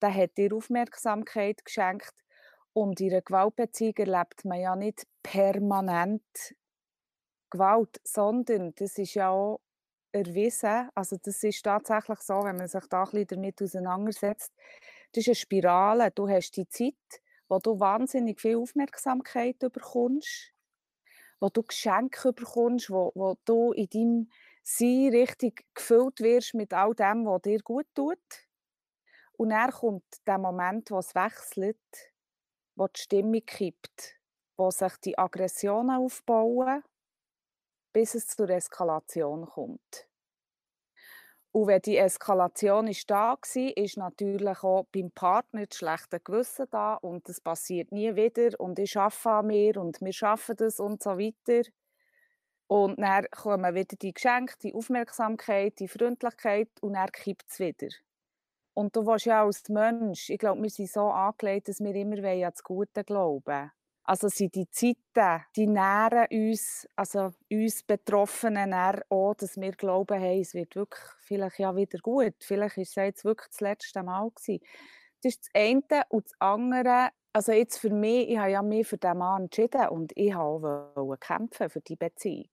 der 0.00 0.14
hat 0.14 0.36
dir 0.36 0.52
Aufmerksamkeit 0.52 1.64
geschenkt 1.64 2.14
und 2.72 3.00
in 3.00 3.12
einer 3.12 3.22
Gewaltbeziehung 3.22 3.94
erlebt 3.96 4.44
man 4.44 4.60
ja 4.60 4.74
nicht 4.74 5.06
permanent 5.22 6.22
Gewalt, 7.50 8.00
sondern 8.02 8.74
das 8.74 8.98
ist 8.98 9.14
ja 9.14 9.30
auch 9.30 9.60
erwiesen, 10.10 10.88
also 10.94 11.16
das 11.22 11.42
ist 11.42 11.62
tatsächlich 11.62 12.18
so, 12.20 12.42
wenn 12.42 12.56
man 12.56 12.68
sich 12.68 12.86
da 12.88 13.04
ein 13.04 13.10
bisschen 13.10 13.26
damit 13.28 13.62
auseinandersetzt, 13.62 14.52
das 15.12 15.22
ist 15.22 15.28
eine 15.28 15.34
Spirale. 15.34 16.10
Du 16.10 16.28
hast 16.28 16.56
die 16.56 16.68
Zeit, 16.68 16.94
wo 17.52 17.58
du 17.58 17.78
wahnsinnig 17.78 18.40
viel 18.40 18.56
Aufmerksamkeit 18.56 19.58
bekommst, 19.58 20.54
wo 21.38 21.50
du 21.50 21.62
Geschenke 21.62 22.32
bekommst, 22.32 22.88
wo, 22.88 23.12
wo 23.14 23.36
du 23.44 23.72
in 23.72 23.90
deinem 23.90 24.30
Sein 24.62 25.10
richtig 25.12 25.62
gefüllt 25.74 26.20
wirst 26.20 26.54
mit 26.54 26.72
all 26.72 26.94
dem, 26.94 27.26
was 27.26 27.42
dir 27.42 27.58
gut 27.58 27.86
tut. 27.94 28.48
Und 29.32 29.50
dann 29.50 29.70
kommt 29.70 30.02
der 30.26 30.38
Moment, 30.38 30.90
wo 30.90 31.00
es 31.00 31.14
wechselt, 31.14 31.76
wo 32.74 32.86
die 32.86 33.00
Stimmung 33.02 33.44
kippt, 33.44 34.16
wo 34.56 34.70
sich 34.70 34.96
die 35.04 35.18
Aggressionen 35.18 35.98
aufbauen, 35.98 36.82
bis 37.92 38.14
es 38.14 38.28
zur 38.28 38.48
Eskalation 38.48 39.44
kommt. 39.44 40.08
Und 41.52 41.66
wenn 41.66 41.82
die 41.82 41.98
Eskalation 41.98 42.86
ist 42.86 43.10
da 43.10 43.36
war, 43.36 43.76
ist 43.76 43.98
natürlich 43.98 44.62
auch 44.62 44.86
beim 44.90 45.10
Partner 45.10 45.66
das 45.66 45.76
schlechte 45.76 46.18
Gewissen 46.18 46.66
da 46.70 46.94
und 46.94 47.28
das 47.28 47.42
passiert 47.42 47.92
nie 47.92 48.16
wieder 48.16 48.58
und 48.58 48.78
ich 48.78 48.96
arbeite 48.96 49.30
an 49.30 49.46
mir 49.48 49.76
und 49.76 50.00
wir 50.00 50.12
schaffen 50.14 50.56
das 50.56 50.80
und 50.80 51.02
so 51.02 51.18
weiter. 51.18 51.68
Und 52.68 52.98
dann 52.98 53.26
kommen 53.30 53.74
wieder 53.74 53.96
die 54.00 54.14
Geschenke, 54.14 54.54
die 54.62 54.72
Aufmerksamkeit, 54.72 55.78
die 55.78 55.88
Freundlichkeit 55.88 56.70
und 56.80 56.94
dann 56.94 57.12
kippt 57.12 57.44
es 57.50 57.58
wieder. 57.58 57.94
Und 58.72 58.96
du 58.96 59.06
willst 59.06 59.26
ja 59.26 59.44
als 59.44 59.68
Mensch, 59.68 60.30
ich 60.30 60.38
glaube, 60.38 60.62
wir 60.62 60.70
sind 60.70 60.88
so 60.88 61.10
angelegt, 61.10 61.68
dass 61.68 61.80
wir 61.80 61.94
immer 61.94 62.16
an 62.24 62.40
das 62.40 62.62
Gute 62.62 63.04
glauben 63.04 63.70
also 64.04 64.28
sind 64.28 64.54
die 64.54 64.68
Zeiten, 64.70 65.44
die 65.54 65.66
nähren 65.66 66.26
uns, 66.30 66.88
also 66.96 67.30
uns 67.50 67.82
Betroffenen 67.84 68.74
auch, 69.08 69.34
dass 69.34 69.56
wir 69.60 69.72
glauben, 69.72 70.18
hey, 70.18 70.40
es 70.40 70.54
wird 70.54 70.74
wirklich 70.74 71.02
vielleicht 71.20 71.58
ja 71.58 71.74
wieder 71.76 71.98
gut. 72.00 72.34
Vielleicht 72.40 72.78
ist 72.78 72.90
es 72.90 72.94
jetzt 72.96 73.24
wirklich 73.24 73.48
das 73.50 73.60
letzte 73.60 74.02
Mal 74.02 74.28
gewesen. 74.30 74.64
Das 75.22 75.34
ist 75.34 75.42
das 75.42 75.50
eine. 75.54 76.02
Und 76.08 76.26
das 76.26 76.32
andere, 76.40 77.10
also 77.32 77.52
jetzt 77.52 77.78
für 77.78 77.90
mich, 77.90 78.28
ich 78.28 78.38
habe 78.38 78.50
ja 78.50 78.62
mich 78.62 78.88
für 78.88 78.98
diesen 78.98 79.18
Mann 79.18 79.44
entschieden 79.44 79.88
und 79.88 80.12
ich 80.16 80.34
wollte 80.34 81.18
kämpfen 81.18 81.70
für 81.70 81.80
die 81.80 81.96
Beziehung. 81.96 82.50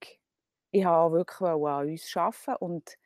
Ich 0.72 0.86
wollte 0.86 1.16
wirklich 1.16 1.50
an 1.50 1.90
uns 1.90 2.16
arbeiten 2.16 2.64
und 2.64 2.98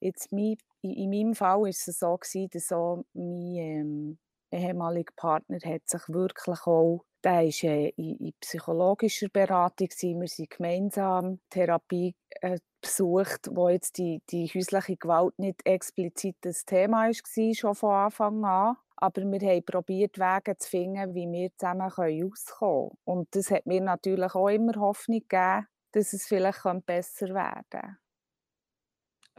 jetzt 0.00 0.32
mein, 0.32 0.56
in, 0.80 0.92
in 0.92 1.10
meinem 1.10 1.34
Fall 1.34 1.60
war 1.60 1.68
es 1.68 1.84
so, 1.84 2.16
gewesen, 2.16 2.48
dass 2.50 2.72
auch 2.72 3.04
mein 3.12 3.56
ähm, 3.56 4.18
ehemaliger 4.50 5.12
Partner 5.16 5.58
hat 5.64 5.88
sich 5.88 6.08
wirklich 6.08 6.60
auch 6.66 7.04
der 7.24 7.32
war 7.32 7.64
äh, 7.64 7.88
in, 7.96 8.16
in 8.18 8.32
psychologischer 8.40 9.28
Beratung, 9.28 9.88
wir 9.90 10.28
sind 10.28 10.50
gemeinsam 10.50 11.40
Therapie 11.50 12.14
äh, 12.40 12.58
besucht, 12.80 13.48
wo 13.50 13.68
jetzt 13.68 13.98
die, 13.98 14.22
die 14.30 14.46
häusliche 14.46 14.96
Gewalt 14.96 15.38
nicht 15.38 15.66
explizit 15.66 16.36
das 16.42 16.64
Thema 16.64 17.08
war, 17.08 17.54
schon 17.54 17.74
von 17.74 17.90
Anfang 17.90 18.44
an. 18.44 18.76
Aber 18.96 19.22
wir 19.22 19.48
haben 19.48 19.64
probiert, 19.64 20.18
Wege 20.18 20.56
zu 20.56 20.70
finden, 20.70 21.14
wie 21.14 21.30
wir 21.30 21.50
zusammen 21.56 21.82
auskommen 21.82 22.34
können. 22.58 22.98
Und 23.04 23.34
das 23.34 23.50
hat 23.50 23.66
mir 23.66 23.80
natürlich 23.80 24.34
auch 24.34 24.48
immer 24.48 24.74
Hoffnung 24.80 25.20
gegeben, 25.20 25.66
dass 25.92 26.12
es 26.12 26.26
vielleicht 26.26 26.62
besser 26.84 27.28
werden. 27.28 27.98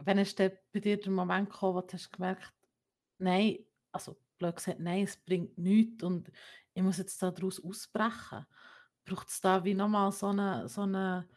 Wann 0.02 0.18
ist 0.18 0.38
denn 0.38 0.52
bei 0.72 0.80
dir 0.80 0.98
der 0.98 1.12
Moment 1.12 1.50
gekommen, 1.50 1.76
wo 1.76 1.80
du 1.82 1.92
hast 1.92 2.10
gemerkt 2.10 2.54
nein, 3.18 3.58
also 3.92 4.16
blöd 4.40 4.56
gesagt, 4.56 4.80
nein, 4.80 5.04
es 5.04 5.16
bringt 5.16 5.56
nichts 5.56 6.02
und 6.02 6.32
ich 6.74 6.82
muss 6.82 6.98
jetzt 6.98 7.22
daraus 7.22 7.62
ausbrechen. 7.62 8.46
Braucht 9.04 9.28
es 9.28 9.40
da 9.40 9.64
wie 9.64 9.74
nochmal 9.74 10.10
so 10.10 10.28
eine, 10.28 10.68
so 10.68 10.82
eine 10.82 11.28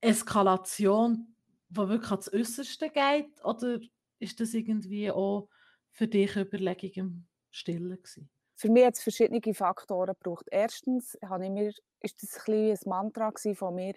Eskalation, 0.00 1.34
die 1.68 1.76
wirklich 1.76 2.10
ans 2.10 2.32
Äußerste 2.32 2.90
geht? 2.90 3.44
Oder 3.44 3.80
ist 4.18 4.40
das 4.40 4.54
irgendwie 4.54 5.10
auch 5.10 5.48
für 5.90 6.08
dich 6.08 6.36
Überlegung 6.36 6.90
im 6.94 7.26
Stillen 7.50 7.96
gewesen? 7.96 8.30
Für 8.56 8.70
mich 8.70 8.84
hat 8.84 8.94
es 8.94 9.02
verschiedene 9.02 9.54
Faktoren 9.54 10.14
gebraucht. 10.14 10.46
Erstens 10.50 11.16
habe 11.24 11.44
ich 11.44 11.50
mir, 11.50 11.72
ist 12.00 12.22
das 12.22 12.48
ein, 12.48 12.70
ein 12.72 12.78
Mantra 12.86 13.32
von 13.54 13.74
mir, 13.74 13.94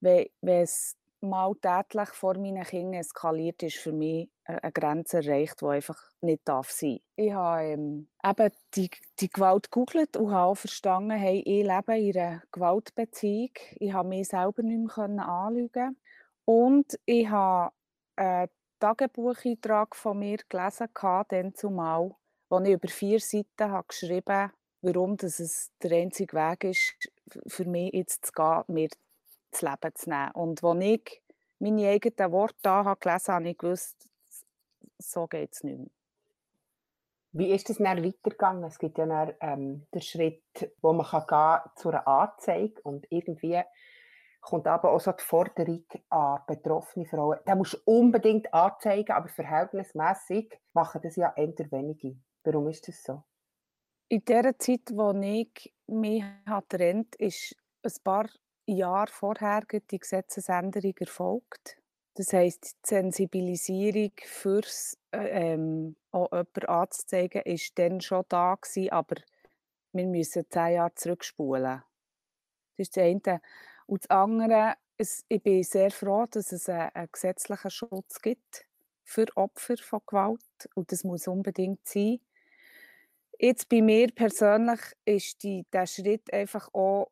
wenn, 0.00 0.26
wenn 0.40 0.62
es 0.62 0.96
mal 1.22 1.54
tätlich 1.54 2.08
vor 2.10 2.36
meinen 2.38 2.64
Kindern 2.64 3.00
eskaliert, 3.00 3.62
ist 3.62 3.76
für 3.76 3.92
mich 3.92 4.30
eine 4.44 4.72
Grenze 4.72 5.18
erreicht, 5.18 5.60
die 5.60 5.66
einfach 5.66 5.98
nicht 6.20 6.46
darf 6.46 6.70
sein 6.70 6.98
Ich 7.16 7.32
habe 7.32 7.64
ähm, 7.64 8.08
eben 8.24 8.50
die, 8.74 8.90
die 9.20 9.28
Gewalt 9.28 9.70
gegoogelt 9.70 10.16
und 10.16 10.32
habe 10.32 10.56
verstanden, 10.56 11.12
hey, 11.12 11.38
ich 11.38 11.64
lebe 11.64 11.98
in 11.98 12.16
einer 12.16 12.42
Gewaltbeziehung. 12.50 13.50
Ich 13.76 13.92
habe 13.92 14.08
mich 14.08 14.28
selber 14.28 14.62
nicht 14.62 14.96
mehr 14.96 15.28
anschauen 15.28 15.96
Und 16.44 16.98
ich 17.04 17.28
habe 17.28 17.72
einen 18.16 18.48
Tagebucheintrag 18.80 19.94
von 19.94 20.18
mir 20.18 20.38
gelesen, 20.48 20.88
dann 21.28 21.54
zumal, 21.54 22.14
wo 22.50 22.60
ich 22.60 22.70
über 22.70 22.88
vier 22.88 23.20
Seiten 23.20 23.70
habe 23.70 23.86
geschrieben 23.86 24.34
habe, 24.34 24.52
warum 24.82 25.16
es 25.22 25.70
der 25.82 25.92
einzige 25.92 26.36
Weg 26.36 26.64
ist, 26.64 26.94
für 27.46 27.64
mich 27.64 27.92
jetzt 27.94 28.26
zu 28.26 28.32
gehen, 28.32 28.64
mir 28.66 28.88
das 29.52 29.62
Leben 29.62 29.94
zu 29.94 30.10
nehmen. 30.10 30.30
Und 30.32 30.64
als 30.64 30.80
ich 30.80 31.22
meine 31.58 31.88
eigenen 31.88 32.32
Worte 32.32 32.56
da 32.62 32.84
habe 32.84 33.00
gelesen 33.00 33.34
habe, 33.34 33.48
ich 33.48 33.58
gewusst, 33.58 34.08
so 34.98 35.26
geht 35.26 35.52
es 35.52 35.62
nicht 35.62 35.78
mehr. 35.78 35.88
Wie 37.34 37.50
ist 37.50 37.70
es 37.70 37.78
dann 37.78 38.04
weitergegangen? 38.04 38.64
Es 38.64 38.78
gibt 38.78 38.98
ja 38.98 39.06
dann, 39.06 39.32
ähm, 39.40 39.86
den 39.94 40.02
Schritt, 40.02 40.72
wo 40.82 40.92
man 40.92 41.06
kann 41.06 41.26
gehen 41.26 41.72
zu 41.76 41.88
einer 41.88 42.06
Anzeige 42.06 42.82
und 42.82 43.06
irgendwie 43.10 43.62
kommt 44.42 44.66
aber 44.66 44.90
auch 44.90 45.00
so 45.00 45.12
die 45.12 45.22
Forderung 45.22 45.84
an 46.10 46.40
betroffene 46.46 47.06
Frauen. 47.06 47.38
Da 47.46 47.54
musst 47.54 47.74
du 47.74 47.78
unbedingt 47.84 48.52
anzeigen, 48.52 49.12
aber 49.12 49.28
verhältnismäßig 49.28 50.58
machen 50.74 51.00
das 51.02 51.16
ja 51.16 51.32
eher 51.34 51.70
wenige. 51.70 52.16
Warum 52.44 52.68
ist 52.68 52.86
das 52.88 53.02
so? 53.02 53.22
In 54.08 54.24
der 54.26 54.58
Zeit, 54.58 54.90
wo 54.92 55.12
ich 55.18 55.72
mich 55.86 56.24
trennt, 56.68 57.14
ist 57.16 57.56
ein 57.82 57.92
paar 58.04 58.28
Jahre 58.66 59.10
vorher 59.10 59.62
die 59.70 59.98
Gesetzesänderung 59.98 60.94
erfolgt. 60.98 61.76
Das 62.14 62.32
heisst, 62.32 62.76
die 62.84 62.88
Sensibilisierung 62.88 64.12
fürs 64.22 64.98
äh, 65.12 65.52
ähm, 65.54 65.96
auch 66.10 66.30
jemanden 66.30 66.66
anzuzeigen, 66.66 67.42
ist 67.42 67.78
dann 67.78 68.00
schon 68.00 68.24
da 68.28 68.54
gewesen, 68.54 68.90
aber 68.90 69.16
wir 69.92 70.06
müssen 70.06 70.44
zehn 70.50 70.74
Jahre 70.74 70.94
zurückspulen. 70.94 71.82
Das 72.76 72.88
ist 72.88 72.96
das 72.96 73.04
eine. 73.04 73.40
Und 73.86 74.04
das 74.04 74.10
andere, 74.10 74.74
es, 74.98 75.24
ich 75.28 75.42
bin 75.42 75.62
sehr 75.62 75.90
froh, 75.90 76.26
dass 76.30 76.52
es 76.52 76.68
einen, 76.68 76.90
einen 76.94 77.08
gesetzlichen 77.10 77.70
Schutz 77.70 78.20
gibt 78.20 78.66
für 79.04 79.26
Opfer 79.34 79.76
von 79.78 80.00
Gewalt 80.06 80.68
und 80.74 80.92
das 80.92 81.04
muss 81.04 81.26
unbedingt 81.28 81.86
sein. 81.86 82.20
Jetzt 83.38 83.68
bei 83.68 83.82
mir 83.82 84.08
persönlich 84.14 84.80
ist 85.04 85.42
die, 85.42 85.66
der 85.72 85.86
Schritt 85.86 86.32
einfach 86.32 86.72
auch 86.72 87.10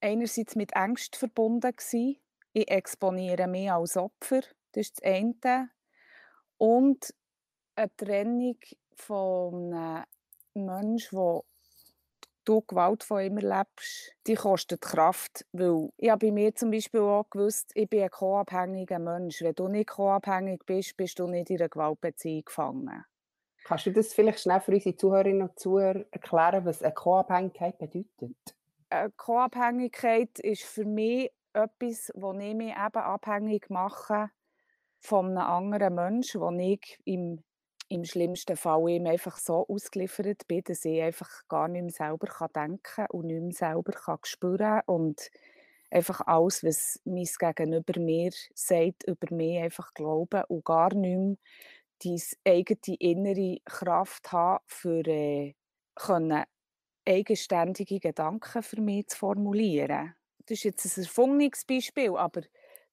einerseits 0.00 0.56
mit 0.56 0.72
Ängsten 0.74 1.18
verbunden 1.18 1.72
gewesen. 1.72 2.16
Ich 2.52 2.70
exponiere 2.70 3.46
mich 3.46 3.70
als 3.70 3.96
Opfer, 3.96 4.40
das 4.72 4.88
ist 4.88 5.00
das 5.00 5.04
eine. 5.04 5.70
Und 6.58 7.14
eine 7.76 7.96
Trennung 7.96 8.58
von 8.94 9.72
einem 9.72 10.04
Menschen, 10.54 11.18
der 11.18 11.42
du 12.44 12.62
Gewalt 12.62 13.04
von 13.04 13.22
ihm 13.22 13.38
erlebst, 13.38 14.12
die 14.26 14.34
kostet 14.34 14.80
Kraft. 14.80 15.46
Weil 15.52 15.90
ich 15.96 16.10
habe 16.10 16.26
bei 16.26 16.32
mir 16.32 16.54
zum 16.54 16.70
Beispiel 16.70 17.00
auch 17.00 17.28
gewusst, 17.30 17.70
ich 17.74 17.88
bin 17.88 18.02
ein 18.02 18.10
co-abhängiger 18.10 18.98
Mensch. 18.98 19.40
Wenn 19.42 19.54
du 19.54 19.68
nicht 19.68 19.90
co-abhängig 19.90 20.64
bist, 20.66 20.96
bist 20.96 21.18
du 21.18 21.26
nicht 21.26 21.50
in 21.50 21.58
einer 21.58 21.68
Gewaltbeziehung 21.68 22.44
gefangen. 22.44 23.04
Kannst 23.64 23.86
du 23.86 23.92
das 23.92 24.12
vielleicht 24.12 24.40
schnell 24.40 24.60
für 24.60 24.72
unsere 24.72 24.96
Zuhörerinnen 24.96 25.42
und 25.48 25.58
Zuhörer 25.58 26.04
erklären, 26.10 26.64
was 26.64 26.82
eine 26.82 26.94
Co-Abhängigkeit 26.94 27.78
bedeutet? 27.78 28.56
Eine 28.90 29.10
Co-Abhängigkeit 29.12 30.40
ist 30.40 30.64
für 30.64 30.84
mich 30.84 31.30
etwas, 31.52 32.10
wo 32.14 32.32
ich 32.32 32.54
mich 32.54 32.72
eben 32.72 32.76
abhängig 32.76 33.70
mache 33.70 34.30
von 34.98 35.26
einem 35.28 35.38
anderen 35.38 35.94
Menschen, 35.94 36.40
wo 36.40 36.50
ich 36.50 36.98
ihm 37.04 37.44
im 37.88 38.04
schlimmsten 38.04 38.56
Fall 38.56 38.88
ihm 38.88 39.06
einfach 39.06 39.36
so 39.38 39.66
ausgeliefert 39.68 40.46
bin, 40.48 40.62
dass 40.64 40.84
ich 40.84 41.02
einfach 41.02 41.46
gar 41.48 41.68
nicht 41.68 41.82
mehr 41.82 41.92
selber 41.92 42.48
denken 42.54 42.80
kann 42.82 43.06
und 43.10 43.26
nicht 43.26 43.42
mehr 43.42 43.52
selber 43.52 43.92
kann 43.92 44.18
spüren 44.24 44.80
und 44.86 45.30
einfach 45.90 46.20
alles, 46.26 46.64
was 46.64 47.00
mein 47.04 47.28
Gegenüber 47.38 48.00
mir 48.00 48.30
sagt, 48.54 49.04
über 49.04 49.34
mich 49.34 49.58
einfach 49.58 49.94
glauben 49.94 50.44
und 50.48 50.64
gar 50.64 50.92
nicht 50.94 51.16
mehr 51.16 51.36
die 52.02 52.22
eigene 52.44 52.96
innere 52.98 53.58
Kraft 53.64 54.32
haben, 54.32 54.64
für 54.66 55.06
äh, 55.06 55.54
können 55.94 56.44
eigenständige 57.10 58.00
Gedanken 58.00 58.62
für 58.62 58.80
mich 58.80 59.08
zu 59.08 59.18
formulieren. 59.18 60.14
Das 60.46 60.58
ist 60.58 60.64
jetzt 60.64 60.98
ein 60.98 61.04
erfundenes 61.04 61.64
Beispiel, 61.64 62.16
aber 62.16 62.42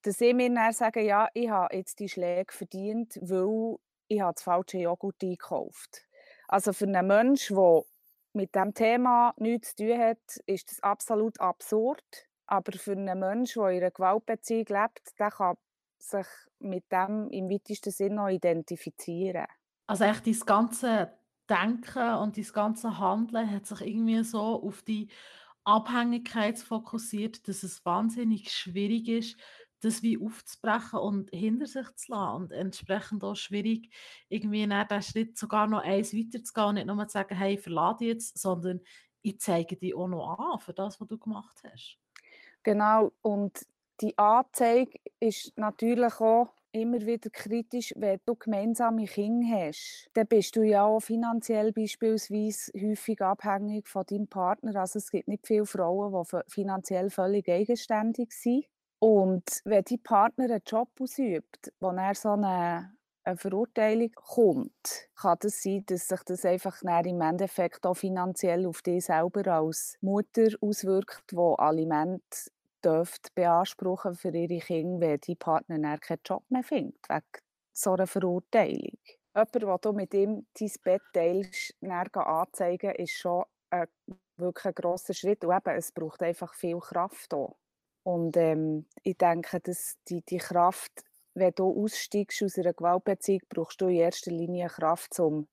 dass 0.01 0.21
ich 0.21 0.33
mir 0.33 0.53
dann 0.53 0.73
sage, 0.73 1.01
ja, 1.01 1.27
ich 1.33 1.49
habe 1.49 1.75
jetzt 1.75 1.99
die 1.99 2.09
Schläge 2.09 2.53
verdient, 2.53 3.17
weil 3.21 3.77
ich 4.07 4.21
habe 4.21 4.33
das 4.33 4.43
falsche 4.43 4.77
Joghurt 4.79 5.21
eingekauft. 5.21 6.07
Also 6.47 6.73
für 6.73 6.85
einen 6.85 7.07
Menschen, 7.07 7.57
der 7.57 7.83
mit 8.33 8.55
diesem 8.55 8.73
Thema 8.73 9.33
nichts 9.37 9.75
zu 9.75 9.87
tun 9.87 9.99
hat, 9.99 10.37
ist 10.45 10.71
das 10.71 10.81
absolut 10.81 11.39
absurd. 11.39 12.03
Aber 12.45 12.71
für 12.73 12.93
einen 12.93 13.19
Menschen, 13.19 13.63
der 13.63 13.71
in 13.71 13.81
einer 13.81 13.91
Gewaltbeziehung 13.91 14.65
lebt, 14.69 15.19
der 15.19 15.31
kann 15.31 15.57
sich 15.99 16.27
mit 16.59 16.89
dem 16.91 17.29
im 17.31 17.49
weitesten 17.49 17.91
Sinne 17.91 18.23
auch 18.23 18.29
identifizieren. 18.29 19.47
Also 19.87 20.05
echt 20.05 20.27
das 20.27 20.45
ganze 20.45 21.11
Denken 21.49 22.15
und 22.15 22.37
das 22.37 22.53
ganze 22.53 22.97
Handeln 22.99 23.49
hat 23.49 23.65
sich 23.65 23.81
irgendwie 23.81 24.23
so 24.23 24.39
auf 24.41 24.81
die 24.83 25.09
Abhängigkeit 25.63 26.59
fokussiert, 26.59 27.47
dass 27.47 27.63
es 27.63 27.85
wahnsinnig 27.85 28.51
schwierig 28.51 29.07
ist, 29.09 29.37
das 29.81 30.01
wie 30.01 30.17
aufzubrechen 30.17 30.99
und 30.99 31.29
hinter 31.31 31.67
sich 31.67 31.93
zu 31.95 32.11
lassen 32.11 32.35
und 32.43 32.51
entsprechend 32.51 33.23
auch 33.23 33.35
schwierig, 33.35 33.93
irgendwie 34.29 34.65
nach 34.67 34.87
diesen 34.87 35.03
Schritt 35.03 35.37
sogar 35.37 35.67
noch 35.67 35.83
eins 35.83 36.13
weiterzugehen 36.13 36.67
und 36.69 36.75
nicht 36.75 36.87
nur 36.87 37.07
zu 37.07 37.13
sagen, 37.13 37.35
hey, 37.35 37.57
verlade 37.57 38.05
jetzt, 38.05 38.37
sondern 38.39 38.81
ich 39.21 39.39
zeige 39.39 39.77
dir 39.77 39.97
auch 39.97 40.07
noch 40.07 40.37
an 40.39 40.59
für 40.59 40.73
das, 40.73 40.99
was 40.99 41.07
du 41.07 41.17
gemacht 41.17 41.61
hast. 41.63 41.99
Genau, 42.63 43.13
und 43.21 43.65
die 44.01 44.17
Anzeige 44.17 44.99
ist 45.19 45.57
natürlich 45.57 46.19
auch 46.19 46.49
immer 46.71 47.01
wieder 47.05 47.29
kritisch, 47.29 47.93
wenn 47.95 48.19
du 48.25 48.35
gemeinsame 48.35 49.05
Kinder 49.05 49.67
hast. 49.67 50.09
Dann 50.13 50.27
bist 50.27 50.55
du 50.55 50.63
ja 50.63 50.85
auch 50.85 50.99
finanziell 50.99 51.71
beispielsweise 51.71 52.71
häufig 52.79 53.21
abhängig 53.21 53.87
von 53.87 54.05
deinem 54.05 54.27
Partner. 54.27 54.75
Also 54.75 54.99
es 54.99 55.09
gibt 55.09 55.27
nicht 55.27 55.47
viele 55.47 55.65
Frauen, 55.65 56.25
die 56.31 56.37
finanziell 56.47 57.09
völlig 57.09 57.49
eigenständig 57.49 58.31
sind. 58.31 58.65
Und 58.99 59.61
wenn 59.63 59.83
dein 59.83 60.03
Partner 60.03 60.45
einen 60.45 60.61
Job 60.65 60.89
ausübt, 60.99 61.71
wo 61.79 61.89
er 61.89 62.15
so 62.15 62.29
eine, 62.31 62.95
eine 63.23 63.37
Verurteilung 63.37 64.11
kommt, 64.15 65.09
kann 65.15 65.37
es 65.39 65.39
das 65.39 65.63
sein, 65.63 65.83
dass 65.85 66.07
sich 66.07 66.23
das 66.23 66.45
einfach 66.45 66.81
im 66.81 67.21
Endeffekt 67.21 67.85
auch 67.85 67.93
finanziell 67.93 68.65
auf 68.65 68.81
dich 68.81 69.05
selber 69.05 69.45
als 69.53 69.97
Mutter 70.01 70.49
auswirkt, 70.61 71.23
wo 71.31 71.53
Aliment 71.55 72.23
dürft 72.83 73.33
beanspruchen 73.35 74.15
für 74.15 74.35
ihre 74.35 74.59
Kinder, 74.59 75.07
wenn 75.07 75.19
die 75.19 75.35
Partner 75.35 75.97
keinen 75.97 76.21
Job 76.25 76.43
mehr 76.49 76.63
findet, 76.63 77.09
wegen 77.09 77.23
so 77.73 77.93
einer 77.93 78.07
Verurteilung. 78.07 78.97
Jemand, 79.35 79.55
der 79.55 79.77
du 79.77 79.93
mit 79.93 80.13
ihm 80.13 80.47
dein 80.59 80.71
Bett 80.83 81.01
teilst, 81.13 81.75
anzeigen, 81.83 82.95
ist 82.95 83.13
schon 83.13 83.43
ein, 83.69 83.87
wirklich 84.37 84.65
ein 84.65 84.73
grosser 84.73 85.13
Schritt. 85.13 85.43
Und 85.45 85.55
eben, 85.55 85.77
es 85.77 85.91
braucht 85.91 86.23
einfach 86.23 86.53
viel 86.55 86.79
Kraft 86.79 87.33
auch. 87.33 87.55
Und 88.03 88.37
ähm, 88.37 88.85
ich 89.03 89.17
denke, 89.17 89.59
dass 89.59 89.97
die, 90.07 90.21
die 90.21 90.37
Kraft, 90.37 91.03
wenn 91.33 91.53
du 91.53 91.83
aussteigst 91.83 92.41
aus 92.41 92.57
einer 92.57 92.73
Gewaltbeziehung, 92.73 93.41
brauchst 93.49 93.81
du 93.81 93.87
in 93.87 93.97
erster 93.97 94.31
Linie 94.31 94.69
Kraft, 94.69 95.19
um 95.19 95.47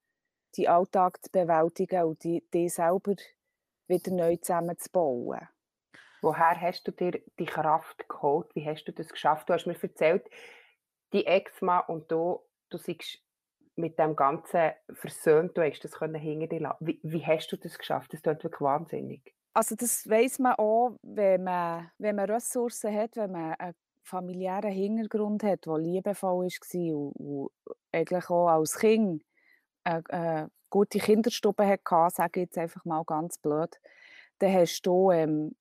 die 0.57 0.69
Alltag 0.69 1.19
zu 1.23 1.31
bewältigen 1.33 2.05
und 2.05 2.23
die 2.25 2.69
selber 2.69 3.17
wieder 3.89 4.13
neu 4.13 4.37
zusammenzubauen. 4.37 5.49
Woher 6.25 6.59
hast 6.59 6.89
du 6.89 6.91
dir 6.91 7.21
die 7.39 7.45
Kraft 7.45 8.09
geholt? 8.09 8.47
Wie 8.55 8.65
hast 8.65 8.87
du 8.87 8.93
das 8.93 9.11
geschafft? 9.11 9.47
Du 9.47 9.53
hast 9.53 9.67
mir 9.67 9.77
erzählt, 9.81 10.27
die 11.13 11.27
Ex-Mann 11.27 11.83
und 11.87 12.11
du, 12.11 12.41
du 12.71 12.79
siehst 12.79 13.19
mit 13.77 13.99
dem 13.99 14.17
Ganzen 14.17 14.73
versöhnt, 14.95 15.55
du 15.55 15.63
hast 15.63 15.85
das 15.85 15.93
können 15.93 16.15
hinter 16.15 16.47
dir 16.47 16.61
lassen. 16.61 16.87
Wie, 16.87 16.99
wie 17.03 17.27
hast 17.27 17.53
du 17.53 17.59
das 17.59 17.79
geschafft? 17.79 18.15
Das 18.15 18.23
klingt 18.23 18.43
wirklich 18.43 18.61
wahnsinnig. 18.63 19.35
Also 19.53 19.77
das 19.77 20.09
weiß 20.09 20.39
man 20.39 20.55
auch, 20.55 20.97
wenn 21.03 21.45
man, 21.45 21.91
wenn 21.99 22.17
man 22.17 22.31
Ressourcen 22.31 22.95
hat, 22.95 23.17
wenn 23.17 23.33
man 23.33 23.53
einen 23.57 23.75
familiären 24.03 24.73
Hintergrund 24.73 25.43
hat, 25.43 25.67
der 25.67 25.77
liebevoll 25.77 26.47
war 26.47 26.97
und, 26.97 27.17
und 27.19 27.51
eigentlich 27.93 28.31
auch 28.31 28.49
als 28.49 28.79
Kind 28.79 29.23
eine, 29.85 30.03
eine 30.09 30.51
gute 30.71 31.01
Kinderstube 31.01 31.67
hatte, 31.67 32.15
sage 32.15 32.41
ich 32.41 32.47
jetzt 32.47 32.57
einfach 32.57 32.87
mal 32.87 33.05
ganz 33.05 33.37
blöd, 33.37 33.79
dann 34.39 34.55
hast 34.55 34.81
du 34.87 35.11
ähm, 35.11 35.55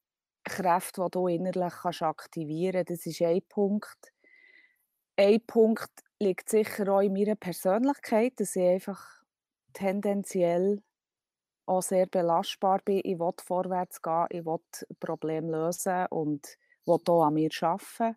Kräfte, 0.44 1.02
die 1.06 1.12
du 1.12 1.28
innerlich 1.28 1.74
kannst 1.74 2.02
aktivieren 2.02 2.86
kannst. 2.86 3.06
Das 3.06 3.06
ist 3.08 3.22
ein 3.22 3.42
Punkt. 3.50 4.14
Ein 5.18 5.46
Punkt 5.46 5.92
liegt 6.20 6.50
sicher 6.50 6.88
auch 6.90 7.02
in 7.02 7.14
meiner 7.14 7.36
Persönlichkeit, 7.36 8.34
dass 8.40 8.56
ich 8.56 8.64
einfach 8.64 9.00
tendenziell 9.74 10.82
auch 11.66 11.82
sehr 11.82 12.08
belastbar 12.08 12.80
bin. 12.84 13.02
Ich 13.04 13.20
will 13.20 13.32
vorwärts 13.42 14.02
gehen, 14.02 14.28
ich 14.30 14.46
will 14.46 14.60
Probleme 15.00 15.52
lösen 15.52 16.08
und 16.08 16.58
will 16.86 16.98
auch 17.08 17.26
an 17.26 17.36
mir 17.36 17.50
arbeiten. 17.62 18.16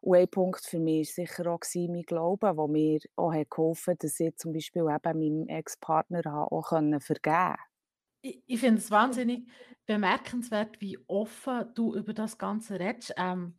Und 0.00 0.16
ein 0.16 0.28
Punkt 0.28 0.64
für 0.64 0.80
mich 0.80 1.16
war 1.16 1.26
sicher 1.26 1.46
auch 1.52 1.60
mein 1.88 2.02
Glauben, 2.02 2.56
der 2.56 2.68
mir 2.68 3.00
auch 3.16 3.32
geholfen 3.50 3.92
hat, 3.92 4.04
dass 4.04 4.18
ich 4.20 4.36
zum 4.36 4.52
Beispiel 4.52 4.82
eben 4.82 5.18
meinem 5.18 5.48
Ex-Partner 5.48 6.50
auch 6.50 6.68
vergeben 6.70 7.00
konnte. 7.22 7.71
Ich, 8.22 8.42
ich 8.46 8.60
finde 8.60 8.80
es 8.80 8.90
wahnsinnig 8.90 9.48
bemerkenswert, 9.86 10.80
wie 10.80 10.98
offen 11.06 11.66
du 11.74 11.94
über 11.94 12.14
das 12.14 12.38
Ganze 12.38 12.78
redest. 12.78 13.12
Ähm, 13.16 13.58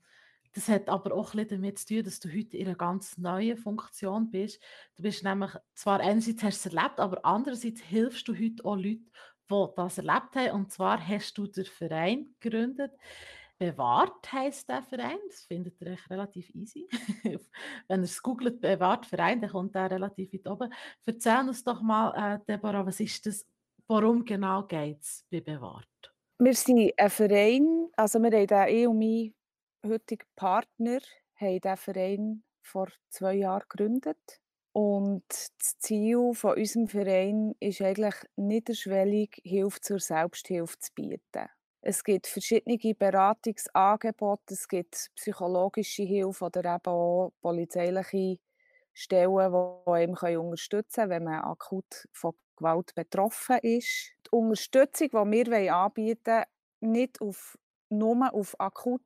das 0.54 0.70
hat 0.70 0.88
aber 0.88 1.14
auch 1.16 1.34
ein 1.34 1.48
damit 1.48 1.80
zu 1.80 1.96
tun, 1.96 2.04
dass 2.04 2.20
du 2.20 2.30
heute 2.30 2.58
in 2.58 2.68
einer 2.68 2.76
ganz 2.76 3.18
neuen 3.18 3.58
Funktion 3.58 4.30
bist. 4.30 4.62
Du 4.96 5.04
bist 5.04 5.24
nämlich, 5.24 5.52
zwar 5.74 6.00
einerseits 6.00 6.44
hast 6.44 6.66
du 6.66 6.70
es 6.70 6.76
erlebt, 6.76 7.00
aber 7.00 7.26
andererseits 7.26 7.82
hilfst 7.82 8.28
du 8.28 8.34
heute 8.36 8.64
auch 8.64 8.76
Leuten, 8.76 9.10
die 9.50 9.66
das 9.76 9.98
erlebt 9.98 10.36
haben. 10.36 10.52
Und 10.52 10.72
zwar 10.72 11.06
hast 11.06 11.38
du 11.38 11.48
den 11.48 11.66
Verein 11.66 12.36
gegründet. 12.40 12.92
Bewahrt 13.58 14.32
heißt 14.32 14.70
der 14.70 14.84
Verein. 14.84 15.18
Das 15.28 15.46
findet 15.46 15.80
ihr 15.82 15.88
echt 15.88 16.10
relativ 16.10 16.54
easy. 16.54 16.88
Wenn 17.88 18.02
ihr 18.02 18.04
es 18.04 18.22
googelt, 18.22 18.62
Bewahrt 18.62 19.06
Verein, 19.06 19.42
dann 19.42 19.52
kommt 19.52 19.74
der 19.74 19.90
relativ 19.90 20.34
weit 20.34 20.48
oben. 20.48 20.74
Erzähl 21.06 21.48
uns 21.48 21.64
doch 21.64 21.82
mal, 21.82 22.36
äh, 22.36 22.40
Deborah, 22.48 22.86
was 22.86 23.00
ist 23.00 23.26
das 23.26 23.48
Worum 23.88 24.26
genau 24.26 24.64
geht 24.68 25.02
es 25.02 25.26
bei 25.32 25.40
Bewahrt? 25.40 26.14
Wir 26.40 26.54
sind 26.56 26.92
ein 26.98 27.10
Verein, 27.10 27.90
also 27.96 28.20
wir 28.20 28.32
haben 28.32 28.48
den, 28.48 28.68
ich 28.68 28.88
und 28.88 29.00
mein 29.00 29.34
heutiger 29.86 30.26
Partner 30.36 31.00
haben 31.36 31.60
diesen 31.62 31.78
Verein 31.78 32.44
vor 32.62 32.88
zwei 33.10 33.36
Jahren 33.36 33.64
gegründet. 33.70 34.18
Und 34.74 35.24
das 35.30 35.78
Ziel 35.80 36.34
von 36.34 36.58
unserem 36.58 36.88
Verein 36.88 37.54
ist 37.60 37.82
eigentlich 37.82 38.16
niederschwellig 38.36 39.40
Hilfe 39.44 39.80
zur 39.82 40.00
Selbsthilfe 40.00 40.80
zu 40.80 40.92
bieten. 40.96 41.48
Es 41.82 42.04
gibt 42.04 42.28
verschiedene 42.28 42.96
Beratungsangebote, 42.96 44.54
es 44.54 44.68
gibt 44.68 45.12
psychologische 45.16 46.04
Hilfe 46.04 46.46
oder 46.46 46.62
eben 46.76 46.86
auch 46.86 47.34
polizeiliche 47.42 48.40
Stellen, 48.94 49.52
die 49.52 49.92
einem 49.92 50.16
unterstützen 50.42 51.02
können, 51.02 51.10
wenn 51.12 51.24
man 51.26 51.42
akut 51.44 52.08
von 52.14 52.34
Gewalt 52.56 52.94
betroffen 52.96 53.58
ist. 53.62 54.12
Die 54.26 54.30
Unterstützung, 54.32 55.10
die 55.10 55.52
wir 55.52 55.76
anbieten 55.76 56.26
wollen, 56.26 56.46
nicht 56.94 57.22
auf, 57.22 57.58
nur 57.90 58.34
auf 58.34 58.60
akut 58.60 59.02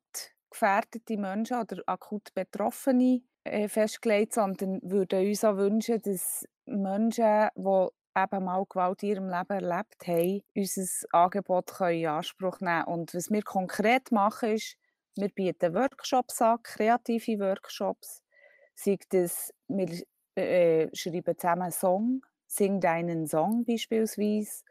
gefährdete 0.50 1.18
Menschen 1.18 1.60
oder 1.60 1.82
akut 1.86 2.34
Betroffene 2.34 3.22
äh, 3.44 3.68
festgelegt, 3.68 4.34
sondern 4.34 4.80
würden 4.82 5.28
uns 5.28 5.44
auch 5.44 5.58
wünschen, 5.58 6.02
dass 6.02 6.46
Menschen, 6.66 7.50
die 7.56 7.88
eben 8.18 8.44
mal 8.44 8.66
Gewalt 8.68 9.04
in 9.04 9.10
ihrem 9.10 9.30
Leben 9.30 9.64
erlebt 9.64 10.08
haben, 10.08 10.42
unser 10.56 11.08
Angebot 11.12 11.68
können 11.68 12.00
in 12.00 12.08
Anspruch 12.08 12.60
nehmen 12.60 12.86
Und 12.86 13.14
was 13.14 13.30
wir 13.30 13.44
konkret 13.44 14.12
machen, 14.12 14.54
ist, 14.54 14.78
wir 15.16 15.30
bieten 15.30 15.74
Workshops 15.74 16.42
an, 16.42 16.62
kreative 16.64 17.40
Workshops. 17.40 18.24
Sei 18.76 18.98
das, 19.10 19.54
wir 19.68 19.90
äh, 20.36 20.90
schreiben 20.96 21.38
zusammen 21.38 21.64
einen 21.64 21.72
Song, 21.72 22.22
Sing 22.48 22.80
deinen 22.80 23.28
Song 23.28 23.66
beispielsweise. 23.66 24.64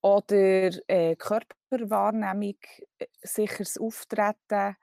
Oder 0.00 0.70
äh, 0.88 1.16
Körperwahrnehmung, 1.16 2.56
äh, 2.98 3.06
sicheres 3.22 3.78
Auftreten. 3.78 4.76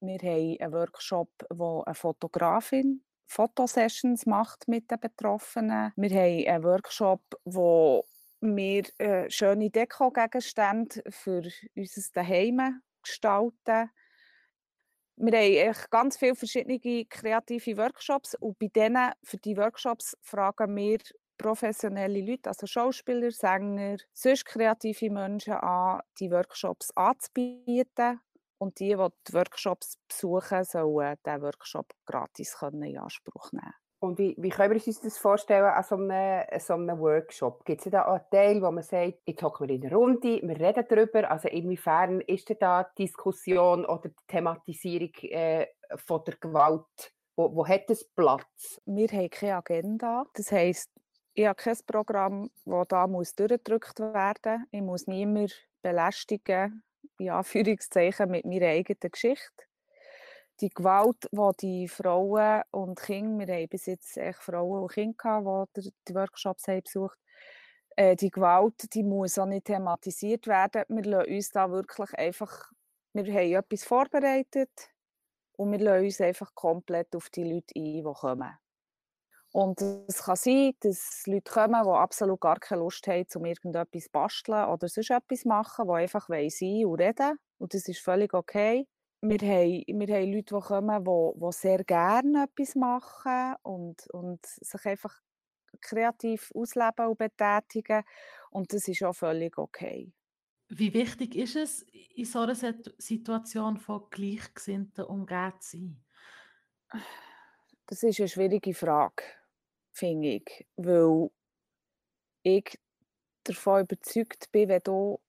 Wir 0.00 0.18
haben 0.18 0.56
einen 0.60 0.72
Workshop, 0.72 1.30
wo 1.50 1.82
eine 1.82 1.94
Fotografin 1.94 3.04
Fotosessions 3.26 4.26
macht 4.26 4.68
mit 4.68 4.90
den 4.90 5.00
Betroffenen. 5.00 5.92
Wir 5.96 6.10
haben 6.10 6.46
einen 6.46 6.64
Workshop, 6.64 7.22
wo 7.44 8.04
wir 8.40 8.84
äh, 8.98 9.30
schöne 9.30 9.70
Deko-Gegenstände 9.70 11.02
für 11.08 11.42
unser 11.74 12.02
Daheim 12.12 12.80
gestalten. 13.02 13.90
Wir 15.16 15.68
haben 15.68 15.76
ganz 15.90 16.16
viele 16.16 16.34
verschiedene 16.34 17.06
kreative 17.06 17.76
Workshops 17.76 18.34
und 18.34 18.58
bei 18.58 18.68
denen, 18.68 19.12
für 19.22 19.36
die 19.38 19.56
Workshops 19.56 20.16
fragen 20.22 20.74
wir 20.76 20.98
professionelle 21.36 22.20
Leute, 22.20 22.50
also 22.50 22.66
Schauspieler, 22.66 23.30
Sänger, 23.30 23.96
sonst 24.12 24.44
kreative 24.44 25.10
Menschen 25.10 25.54
an, 25.54 26.00
die 26.18 26.30
Workshops 26.30 26.90
anzubieten. 26.96 28.20
Und 28.58 28.78
die, 28.78 28.96
die 28.96 29.08
die 29.28 29.32
Workshops 29.34 29.98
besuchen, 30.08 30.64
sollen 30.64 31.16
diesen 31.26 31.42
Workshop 31.42 31.92
gratis 32.06 32.56
in 32.62 32.98
Anspruch 32.98 33.52
nehmen 33.52 33.74
und 34.04 34.18
wie, 34.18 34.34
wie 34.38 34.50
können 34.50 34.74
wir 34.74 34.86
uns 34.86 35.00
das 35.00 35.18
vorstellen 35.18 35.64
an 35.64 35.82
so 35.82 35.96
einem, 35.96 36.44
so 36.60 36.74
einem 36.74 36.98
Workshop? 36.98 37.64
Gibt 37.64 37.84
es 37.84 37.90
da 37.90 38.02
einen 38.02 38.20
Teil, 38.30 38.62
wo 38.62 38.70
man 38.70 38.82
sagt, 38.82 39.20
jetzt 39.26 39.42
hocken 39.42 39.68
wir 39.68 39.74
in 39.74 39.86
einer 39.86 39.96
Runde, 39.96 40.40
wir 40.42 40.60
reden 40.60 40.84
darüber, 40.88 41.30
also 41.30 41.48
inwiefern 41.48 42.20
ist 42.20 42.48
denn 42.48 42.58
da 42.60 42.84
die 42.96 43.04
Diskussion 43.04 43.84
oder 43.84 44.08
die 44.08 44.26
Thematisierung 44.28 45.12
äh, 45.22 45.66
von 45.96 46.22
der 46.24 46.36
Gewalt, 46.36 47.12
wo, 47.36 47.54
wo 47.54 47.66
hat 47.66 47.88
das 47.88 48.04
Platz? 48.04 48.80
Wir 48.84 49.08
haben 49.08 49.30
keine 49.30 49.56
Agenda, 49.56 50.24
das 50.34 50.52
heisst, 50.52 50.90
ich 51.34 51.46
habe 51.46 51.56
kein 51.56 51.76
Programm, 51.86 52.50
das 52.64 52.88
da 52.88 53.06
muss 53.06 53.34
durchgedrückt 53.34 53.98
werden 54.00 54.60
muss. 54.60 54.68
Ich 54.70 54.82
muss 54.82 55.06
niemanden 55.06 55.52
belästigen, 55.82 56.82
in 57.18 57.30
Anführungszeichen, 57.30 58.30
mit 58.30 58.44
meiner 58.44 58.68
eigenen 58.68 59.10
Geschichte 59.10 59.64
die 60.60 60.68
Gewalt, 60.68 61.28
die 61.32 61.50
die 61.60 61.88
Frauen 61.88 62.62
und 62.70 63.00
Kinder, 63.00 63.44
wir 63.46 63.54
haben 63.54 63.68
bis 63.68 63.86
jetzt 63.86 64.16
echt 64.16 64.38
Frauen 64.38 64.82
und 64.82 64.92
Kinder 64.92 65.16
gehabt, 65.16 65.76
die 65.76 65.92
die 66.06 66.14
Workshops 66.14 66.68
haben 66.68 66.82
besucht 66.82 67.18
äh, 67.96 68.16
die 68.16 68.30
Gewalt, 68.30 68.92
die 68.94 69.02
muss 69.02 69.38
auch 69.38 69.46
nicht 69.46 69.66
thematisiert 69.66 70.46
werden. 70.46 70.84
Wir 70.88 71.04
lassen 71.04 71.32
uns 71.32 71.50
da 71.50 71.70
wirklich 71.70 72.12
einfach, 72.14 72.70
wir 73.12 73.32
haben 73.32 73.54
etwas 73.54 73.84
vorbereitet 73.84 74.90
und 75.56 75.72
wir 75.72 75.78
lassen 75.78 76.04
uns 76.04 76.20
einfach 76.20 76.54
komplett 76.54 77.14
auf 77.14 77.30
die 77.30 77.44
Leute 77.44 77.74
ein, 77.76 77.84
die 77.84 78.02
kommen. 78.02 78.58
Und 79.54 79.80
es 79.80 80.24
kann 80.24 80.36
sein, 80.36 80.72
dass 80.80 81.22
Leute 81.26 81.52
kommen, 81.52 81.82
die 81.84 81.90
absolut 81.90 82.40
gar 82.40 82.58
keine 82.58 82.80
Lust 82.80 83.06
haben, 83.06 83.26
um 83.36 83.44
irgendetwas 83.44 84.04
zu 84.04 84.10
basteln 84.10 84.68
oder 84.68 84.88
sonst 84.88 85.10
etwas 85.10 85.44
machen, 85.44 85.86
die 85.86 85.92
einfach 85.92 86.28
sein 86.28 86.86
und 86.86 87.00
reden. 87.00 87.38
Und 87.58 87.72
das 87.72 87.86
ist 87.86 88.00
völlig 88.00 88.34
okay 88.34 88.86
wir 89.28 89.38
haben, 89.38 89.84
wir 89.86 90.16
haben 90.16 90.32
Leute, 90.32 90.54
die 90.54 90.60
kommen, 90.60 91.04
die, 91.04 91.40
die 91.40 91.52
sehr 91.52 91.84
gerne 91.84 92.44
etwas 92.44 92.74
machen 92.74 93.54
und, 93.62 94.06
und 94.10 94.44
sich 94.44 94.84
einfach 94.84 95.20
kreativ 95.80 96.52
ausleben 96.54 97.06
und 97.06 97.18
betätigen. 97.18 98.04
Und 98.50 98.72
das 98.72 98.86
ist 98.86 99.02
auch 99.02 99.14
völlig 99.14 99.56
okay. 99.56 100.12
Wie 100.68 100.92
wichtig 100.92 101.36
ist 101.36 101.56
es, 101.56 101.82
in 102.14 102.24
so 102.24 102.40
einer 102.40 102.54
Situation 102.54 103.78
von 103.78 104.04
Gleichgesinnten 104.10 105.04
umgeben 105.04 105.52
zu 105.60 105.78
sein? 105.78 106.04
Das 107.86 108.02
ist 108.02 108.18
eine 108.18 108.28
schwierige 108.28 108.74
Frage, 108.74 109.22
finde 109.94 110.28
ich. 110.28 110.66
Weil 110.76 111.30
ich 112.42 112.78
davon 113.44 113.82
überzeugt 113.82 114.50
bin, 114.52 114.68
wenn 114.68 114.80
du 114.84 115.20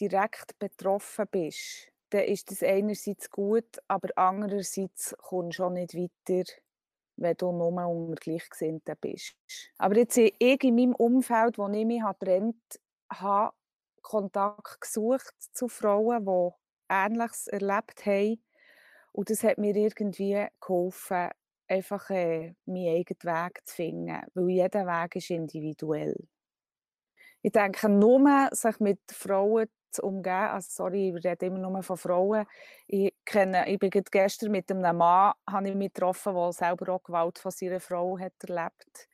direkt 0.00 0.58
betroffen 0.58 1.26
bist, 1.30 1.88
dann 2.10 2.24
ist 2.24 2.50
das 2.50 2.62
einerseits 2.62 3.30
gut, 3.30 3.78
aber 3.88 4.08
andererseits 4.16 5.14
kommst 5.18 5.58
du 5.58 5.64
auch 5.64 5.70
nicht 5.70 5.94
weiter, 5.94 6.50
wenn 7.16 7.36
du 7.36 7.52
nur 7.52 7.86
unter 7.86 8.14
Gleichgesinnten 8.14 8.96
bist. 9.00 9.34
Aber 9.76 9.96
jetzt 9.96 10.16
ich 10.16 10.64
in 10.64 10.74
meinem 10.74 10.94
Umfeld, 10.94 11.58
wo 11.58 11.68
ich 11.68 11.84
mich 11.84 12.02
getrennt 12.02 12.80
habe, 13.12 13.54
Kontakt 14.02 14.80
gesucht 14.80 15.34
zu 15.52 15.68
Frauen, 15.68 16.24
die 16.24 16.50
Ähnliches 16.88 17.48
erlebt 17.48 18.06
haben. 18.06 18.42
Und 19.12 19.30
das 19.30 19.42
hat 19.42 19.58
mir 19.58 19.74
irgendwie 19.74 20.46
geholfen, 20.60 21.30
einfach 21.68 22.10
äh, 22.10 22.54
meinen 22.66 22.96
eigenen 22.96 23.22
Weg 23.22 23.60
zu 23.64 23.74
finden, 23.76 24.22
weil 24.34 24.50
jeder 24.50 24.86
Weg 24.86 25.16
ist 25.16 25.30
individuell. 25.30 26.16
Ich 27.42 27.52
denke, 27.52 27.88
nur 27.88 28.48
sich 28.52 28.80
mit 28.80 29.00
Frauen 29.12 29.68
zu 29.90 30.02
umgehen. 30.02 30.32
Also 30.32 30.68
sorry, 30.70 31.14
ich 31.16 31.24
rede 31.24 31.46
immer 31.46 31.58
nur 31.58 31.82
von 31.82 31.96
Frauen. 31.96 32.46
Ich, 32.86 33.14
kenne, 33.24 33.68
ich 33.68 33.78
bin 33.78 33.90
gestern 33.90 34.50
mit 34.50 34.70
einem 34.70 34.96
Mann 34.96 35.32
habe 35.48 35.68
ich 35.68 35.74
mich 35.74 35.92
getroffen, 35.92 36.34
der 36.34 36.52
selber 36.52 36.94
auch 36.94 37.02
Gewalt 37.02 37.38
von 37.38 37.52
seiner 37.52 37.80
Frau 37.80 38.18
hat 38.18 38.32
erlebt 38.46 39.08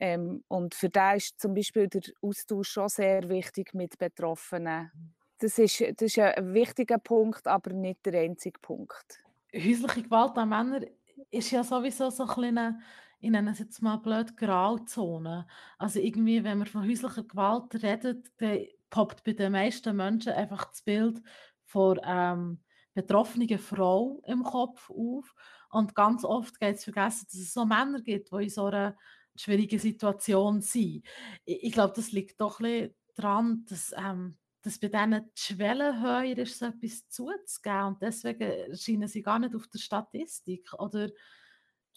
ähm, 0.00 0.42
Und 0.48 0.74
für 0.74 0.88
den 0.88 1.16
ist 1.16 1.40
zum 1.40 1.54
Beispiel 1.54 1.88
der 1.88 2.02
Austausch 2.22 2.70
schon 2.70 2.88
sehr 2.88 3.28
wichtig 3.28 3.74
mit 3.74 3.98
Betroffenen. 3.98 4.90
Das 5.38 5.58
ist, 5.58 5.80
das 5.80 6.02
ist 6.02 6.18
ein 6.18 6.52
wichtiger 6.52 6.98
Punkt, 6.98 7.46
aber 7.46 7.72
nicht 7.72 8.04
der 8.04 8.20
einzige 8.20 8.58
Punkt. 8.60 9.22
Häusliche 9.54 10.02
Gewalt 10.02 10.36
an 10.36 10.48
Männern 10.48 10.86
ist 11.30 11.50
ja 11.50 11.64
sowieso 11.64 12.10
so 12.10 12.24
ein 12.24 12.28
kleiner 12.28 12.78
ich 13.20 13.30
nenne 13.30 13.50
es 13.50 13.58
jetzt 13.58 13.82
mal 13.82 13.98
blöd, 13.98 14.36
Grauzone. 14.36 15.46
Also 15.78 16.00
irgendwie, 16.00 16.42
wenn 16.42 16.58
man 16.58 16.66
von 16.66 16.88
häuslicher 16.88 17.22
Gewalt 17.22 17.74
redet, 17.82 18.32
dann 18.38 18.66
poppt 18.88 19.24
bei 19.24 19.32
den 19.32 19.52
meisten 19.52 19.94
Menschen 19.94 20.32
einfach 20.32 20.64
das 20.70 20.82
Bild 20.82 21.22
von 21.66 22.00
ähm, 22.02 22.60
betroffenen 22.94 23.58
Frau 23.58 24.22
im 24.26 24.42
Kopf 24.42 24.90
auf. 24.90 25.34
Und 25.70 25.94
ganz 25.94 26.24
oft 26.24 26.58
geht 26.58 26.76
es 26.76 26.84
vergessen, 26.84 27.26
dass 27.30 27.40
es 27.40 27.52
so 27.52 27.64
Männer 27.64 28.00
gibt, 28.00 28.32
die 28.32 28.44
in 28.44 28.48
so 28.48 28.64
einer 28.64 28.96
schwierigen 29.36 29.78
Situation 29.78 30.60
sind. 30.62 31.04
Ich, 31.44 31.64
ich 31.64 31.72
glaube, 31.72 31.92
das 31.94 32.12
liegt 32.12 32.40
doch 32.40 32.60
ein 32.60 32.94
daran, 33.14 33.64
dass, 33.68 33.92
ähm, 33.96 34.36
dass 34.62 34.78
bei 34.78 34.88
denen 34.88 35.30
die 35.36 35.40
Schwelle 35.40 36.00
höher 36.00 36.36
ist, 36.36 36.58
so 36.58 36.66
etwas 36.66 37.08
zuzugeben. 37.08 37.86
Und 37.86 38.02
deswegen 38.02 38.50
erscheinen 38.70 39.08
sie 39.08 39.22
gar 39.22 39.38
nicht 39.38 39.54
auf 39.54 39.66
der 39.68 39.78
Statistik. 39.78 40.72
Oder 40.78 41.08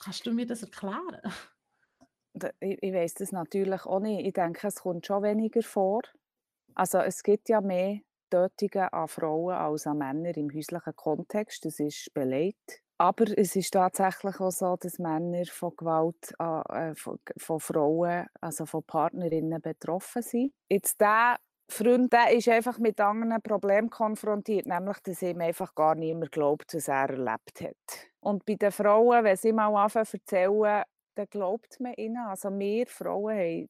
kannst 0.02 0.26
du 0.26 0.34
mir 0.34 0.45
das 0.45 0.63
erklären? 0.63 1.21
Ich, 2.60 2.78
ich 2.82 2.93
weiß 2.93 3.15
das 3.15 3.32
natürlich 3.32 3.86
auch 3.86 3.99
nicht. 3.99 4.26
Ich 4.26 4.34
denke, 4.34 4.67
es 4.67 4.76
kommt 4.76 5.06
schon 5.06 5.23
weniger 5.23 5.62
vor. 5.62 6.02
Also 6.73 6.99
es 6.99 7.21
gibt 7.21 7.49
ja 7.49 7.62
mehr 7.62 7.99
Tötungen 8.30 8.89
an 8.89 9.08
Frauen 9.08 9.54
als 9.54 9.86
an 9.86 9.99
Männer 9.99 10.36
im 10.36 10.52
häuslichen 10.52 10.95
Kontext, 10.95 11.65
das 11.65 11.80
ist 11.80 12.12
belegt. 12.15 12.82
Aber 12.97 13.26
es 13.38 13.56
ist 13.56 13.71
tatsächlich 13.71 14.39
auch 14.39 14.52
so, 14.52 14.76
dass 14.76 14.97
Männer 14.97 15.45
von 15.45 15.76
Gewalt 15.76 16.34
äh, 16.39 16.95
von, 16.95 17.19
von, 17.38 17.60
Frauen, 17.60 18.26
also 18.39 18.65
von 18.65 18.84
Partnerinnen 18.84 19.62
betroffen 19.62 20.21
sind. 20.21 20.54
Jetzt 20.69 20.99
der 21.02 21.38
Freund 21.67 22.13
ist 22.32 22.49
einfach 22.49 22.78
mit 22.78 22.99
anderen 22.99 23.41
Problemen 23.41 23.89
konfrontiert, 23.89 24.65
nämlich 24.65 24.97
dass 24.99 25.21
ihm 25.21 25.41
einfach 25.41 25.73
gar 25.73 25.95
niemand 25.95 26.32
glaubt, 26.32 26.73
was 26.73 26.88
er 26.88 27.10
erlebt 27.10 27.62
hat. 27.62 28.10
Und 28.19 28.45
bei 28.45 28.56
den 28.56 28.71
Frauen, 28.71 29.23
wenn 29.23 29.38
sie 29.38 29.54
mal 29.54 29.73
anfangen 29.76 30.06
zu 30.06 30.17
erzählen, 30.17 30.84
dann 31.15 31.28
glaubt 31.30 31.80
man 31.80 31.93
ihnen. 31.93 32.17
Also 32.17 32.49
wir 32.52 32.88
Frauen 32.88 33.38
haben 33.38 33.69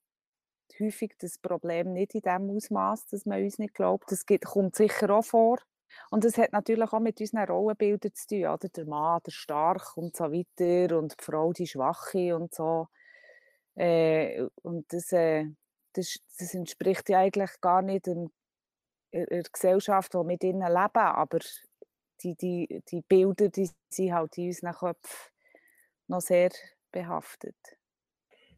häufig 0.79 1.13
das 1.19 1.38
Problem 1.38 1.93
nicht 1.93 2.15
in 2.15 2.21
dem 2.21 2.49
Ausmaß, 2.49 3.06
dass 3.08 3.25
man 3.25 3.43
uns 3.43 3.60
nicht 3.60 3.73
glaubt. 3.73 4.12
Das 4.12 4.25
kommt 4.25 4.75
sicher 4.75 5.10
auch 5.12 5.25
vor. 5.25 5.60
Und 6.10 6.23
das 6.23 6.38
hat 6.38 6.53
natürlich 6.53 6.91
auch 6.91 6.99
mit 6.99 7.19
unseren 7.19 7.45
Rollenbildern 7.45 8.13
zu 8.13 8.27
tun. 8.27 8.45
Oder? 8.47 8.69
Der 8.69 8.86
Mann, 8.86 9.21
der 9.25 9.32
Stark 9.32 9.95
und 9.95 10.15
so 10.15 10.25
weiter 10.25 10.97
und 10.97 11.15
die 11.19 11.23
Frau, 11.23 11.53
die 11.53 11.67
Schwache 11.67 12.36
und 12.36 12.53
so. 12.53 12.88
Äh, 13.75 14.47
und 14.62 14.91
das, 14.91 15.12
äh, 15.12 15.45
das, 15.93 16.19
das, 16.38 16.53
entspricht 16.53 17.10
ja 17.10 17.19
eigentlich 17.19 17.51
gar 17.62 17.82
nicht 17.82 18.08
der, 18.08 18.27
der 19.12 19.43
Gesellschaft, 19.43 20.13
die 20.13 20.23
mit 20.23 20.43
ihnen 20.43 20.62
leben. 20.62 20.97
Aber 20.97 21.39
die, 22.21 22.36
die, 22.36 22.84
die 22.89 23.01
Bilder, 23.01 23.49
die 23.49 23.69
sind 23.89 24.13
halt 24.13 24.38
in 24.38 24.47
unseren 24.47 24.73
Köpfen 24.73 25.32
noch 26.08 26.21
sehr 26.21 26.51
behaftet. 26.91 27.56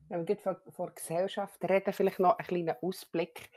Wenn 0.07 0.27
wir 0.27 0.37
von, 0.37 0.55
von 0.69 0.93
Gesellschaft 0.93 1.63
reden, 1.67 1.93
vielleicht 1.93 2.19
noch 2.19 2.37
einen 2.37 2.47
kleinen 2.47 2.75
Ausblick. 2.81 3.49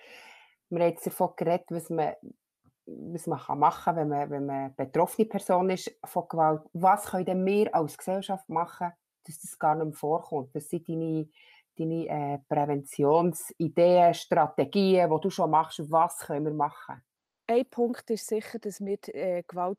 Wir 0.71 0.81
haben 0.81 0.91
jetzt 0.91 1.07
davon 1.07 1.35
geredet, 1.37 1.67
was 1.71 1.91
man, 1.91 2.14
was 2.87 3.27
man 3.27 3.38
kann 3.38 3.59
machen 3.59 3.85
kann, 3.85 3.97
wenn 3.97 4.09
man, 4.09 4.31
wenn 4.31 4.47
man 4.47 4.75
betroffene 4.75 5.29
Person 5.29 5.71
ist 5.71 5.95
von 6.05 6.27
Gewalt. 6.29 6.62
Was 6.73 7.07
können 7.07 7.45
wir 7.45 7.75
als 7.75 7.99
Gesellschaft 7.99 8.49
machen, 8.49 8.93
dass 9.25 9.41
das 9.41 9.59
gar 9.59 9.75
nicht 9.75 9.85
mehr 9.85 9.95
vorkommt? 9.95 10.55
Was 10.55 10.71
sind 10.71 10.88
deine, 10.88 11.29
deine 11.79 12.07
äh, 12.09 12.38
Präventionsideen, 12.49 14.14
Strategien, 14.14 15.11
die 15.11 15.21
du 15.21 15.31
schon 15.31 15.51
machst? 15.51 15.91
Was 15.91 16.19
können 16.19 16.47
wir 16.47 16.55
machen? 16.55 17.03
Ein 17.47 17.64
Punkt 17.71 18.11
ist 18.11 18.27
sicher, 18.27 18.59
dass 18.59 18.81
wir 18.81 18.99
äh, 19.14 19.43
Gewalt, 19.47 19.79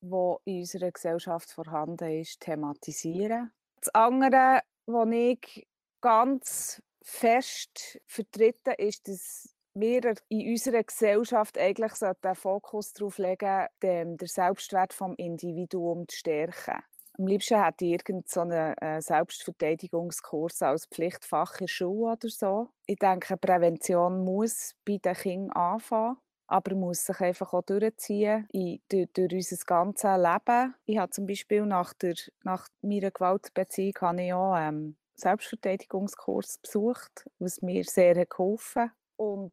die 0.00 0.34
in 0.44 0.60
unserer 0.60 0.90
Gesellschaft 0.90 1.50
vorhanden 1.50 2.20
ist, 2.20 2.40
thematisieren. 2.40 3.52
Das 3.80 3.94
andere 3.94 4.60
wo 4.86 5.04
ich 5.10 5.66
ganz 6.00 6.82
fest 7.02 8.00
vertreten 8.06 8.74
ist, 8.78 9.08
dass 9.08 9.54
wir 9.74 10.14
in 10.28 10.50
unserer 10.50 10.82
Gesellschaft 10.82 11.56
eigentlich 11.56 11.92
den 11.92 12.34
Fokus 12.34 12.92
darauf 12.92 13.18
legen, 13.18 13.66
den 13.82 14.16
Selbstwert 14.20 14.92
des 14.92 15.08
Individuums 15.16 16.06
zu 16.08 16.16
stärken. 16.18 16.82
Am 17.18 17.26
liebsten 17.26 17.62
hätte 17.62 17.84
ich 17.84 17.92
irgendeinen 17.92 18.24
so 18.26 18.40
äh, 18.50 19.00
Selbstverteidigungskurs 19.00 20.62
als 20.62 20.86
Pflichtfach 20.86 21.60
in 21.60 21.68
Schule 21.68 22.12
oder 22.12 22.28
so. 22.28 22.70
Ich 22.86 22.96
denke, 22.96 23.36
Prävention 23.36 24.24
muss 24.24 24.74
bei 24.84 24.98
den 24.98 25.14
Kindern 25.14 25.50
anfangen 25.52 26.16
aber 26.52 26.74
muss 26.74 27.06
sich 27.06 27.18
einfach 27.20 27.54
auch 27.54 27.62
durchziehen 27.62 28.46
in, 28.52 28.78
durch, 28.90 29.08
durch 29.14 29.32
unser 29.32 29.56
ganzes 29.64 30.18
Leben. 30.18 30.74
Ich 30.84 30.98
habe 30.98 31.10
zum 31.10 31.26
Beispiel 31.26 31.64
nach, 31.64 31.94
der, 31.94 32.14
nach 32.42 32.68
meiner 32.82 33.10
Gewaltbeziehung 33.10 33.94
habe 34.02 34.22
ich 34.22 34.34
auch, 34.34 34.56
ähm, 34.58 34.96
Selbstverteidigungskurs 35.14 36.58
besucht, 36.58 37.24
was 37.38 37.62
mir 37.62 37.84
sehr 37.84 38.26
geholfen 38.26 38.82
hat 38.82 38.90
und 39.16 39.52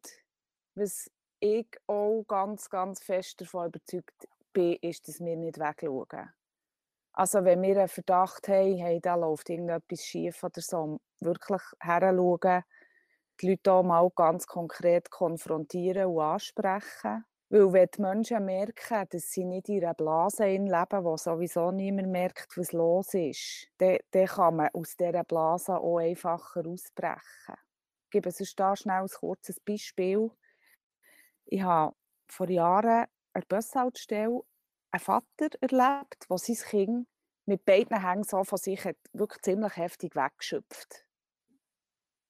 was 0.74 1.10
ich 1.38 1.68
auch 1.86 2.24
ganz, 2.28 2.68
ganz 2.68 3.02
fest 3.02 3.40
davon 3.40 3.68
überzeugt 3.68 4.28
bin, 4.52 4.76
ist, 4.82 5.08
dass 5.08 5.20
wir 5.20 5.36
nicht 5.36 5.58
wegschauen. 5.58 6.30
Also 7.12 7.44
wenn 7.44 7.62
wir 7.62 7.76
einen 7.78 7.88
Verdacht 7.88 8.48
haben, 8.48 8.76
hey, 8.76 9.00
da 9.00 9.14
läuft 9.16 9.50
irgendetwas 9.50 10.04
schief 10.04 10.42
oder 10.44 10.60
so, 10.60 11.00
wirklich 11.20 11.62
heranschauen, 11.80 12.62
die 13.40 13.50
Leute 13.50 13.72
auch 13.72 13.82
mal 13.82 14.08
ganz 14.14 14.46
konkret 14.46 15.10
konfrontieren 15.10 16.06
und 16.06 16.20
ansprechen. 16.20 17.24
Weil 17.48 17.72
wenn 17.72 17.88
die 17.92 18.00
Menschen 18.00 18.44
merken, 18.44 19.06
dass 19.10 19.32
sie 19.32 19.44
nicht 19.44 19.68
in 19.68 19.82
einer 19.82 19.94
Blase 19.94 20.44
leben, 20.44 21.04
wo 21.04 21.16
sowieso 21.16 21.72
niemand 21.72 22.08
merkt, 22.08 22.56
was 22.56 22.72
los 22.72 23.12
ist, 23.14 23.66
dann, 23.78 23.98
dann 24.12 24.26
kann 24.26 24.56
man 24.56 24.68
aus 24.72 24.96
dieser 24.96 25.24
Blase 25.24 25.76
auch 25.76 25.98
einfacher 25.98 26.64
ausbrechen. 26.64 27.56
Ich 28.04 28.10
gebe 28.10 28.30
sonst 28.30 28.58
da 28.58 28.76
schnell 28.76 29.02
ein 29.02 29.08
kurzes 29.08 29.58
Beispiel. 29.58 30.30
Ich 31.46 31.62
habe 31.62 31.96
vor 32.28 32.48
Jahren 32.48 33.06
der 33.34 33.42
Bushaltestelle 33.48 34.42
einen 34.90 35.00
Vater 35.00 35.48
erlebt, 35.60 36.26
der 36.28 36.38
sein 36.38 36.56
Kind 36.56 37.08
mit 37.46 37.64
beiden 37.64 38.00
Hängen 38.00 38.24
so 38.24 38.44
von 38.44 38.58
sich 38.58 38.84
hat 38.84 38.96
wirklich 39.12 39.42
ziemlich 39.42 39.76
heftig 39.76 40.14
weggeschöpft. 40.14 41.04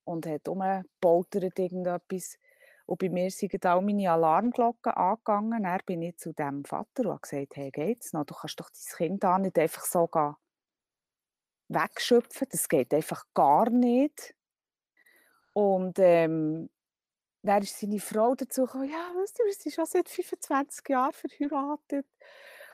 Und 0.04 0.26
hat 0.26 0.48
umgebautert 0.48 1.58
irgendetwas. 1.58 2.38
Und 2.86 2.98
bei 2.98 3.08
mir 3.08 3.30
sind 3.30 3.64
auch 3.66 3.80
meine 3.80 4.10
Alarmglocken 4.10 4.92
angegangen. 4.92 5.62
Dann 5.62 5.80
bin 5.86 6.02
ich 6.02 6.16
zu 6.16 6.32
dem 6.32 6.64
Vater 6.64 7.04
und 7.04 7.10
habe 7.10 7.20
gesagt, 7.20 7.56
hey, 7.56 7.70
geht's 7.70 8.12
noch? 8.12 8.24
Du 8.24 8.34
kannst 8.34 8.58
doch 8.58 8.70
dein 8.70 8.96
Kind 8.96 9.22
da 9.22 9.38
nicht 9.38 9.58
einfach 9.58 9.84
so 9.84 10.08
wegschöpfen. 11.68 12.48
Das 12.50 12.68
geht 12.68 12.92
einfach 12.92 13.24
gar 13.34 13.70
nicht. 13.70 14.34
Und 15.52 15.98
ähm, 15.98 16.70
dann 17.42 17.62
ist 17.62 17.78
seine 17.78 17.98
Frau 18.00 18.34
dazu 18.34 18.66
gekommen, 18.66 18.90
ja, 18.90 19.12
weißt 19.14 19.38
du, 19.38 19.44
wir 19.44 19.54
sind 19.54 19.74
schon 19.74 19.86
seit 19.86 20.08
25 20.08 20.88
Jahren 20.88 21.12
verheiratet 21.12 22.06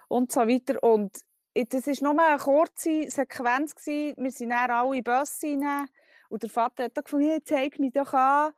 und 0.09 0.33
so 0.33 0.41
weiter. 0.41 0.83
Und 0.83 1.21
das 1.55 1.87
war 1.87 2.13
nur 2.13 2.23
eine 2.23 2.39
kurze 2.39 3.11
Sequenz. 3.11 3.75
Gewesen. 3.75 4.15
Wir 4.19 4.31
sind 4.31 4.51
dann 4.51 4.71
alle 4.71 4.97
in 4.97 5.05
Bus 5.05 5.43
rein 5.43 5.89
und 6.29 6.43
der 6.43 6.51
Vater 6.51 6.85
hat 6.85 6.95
gesagt, 6.95 7.13
hey, 7.13 7.43
zeig 7.45 7.79
mich 7.79 7.93
doch 7.93 8.13
an. 8.13 8.53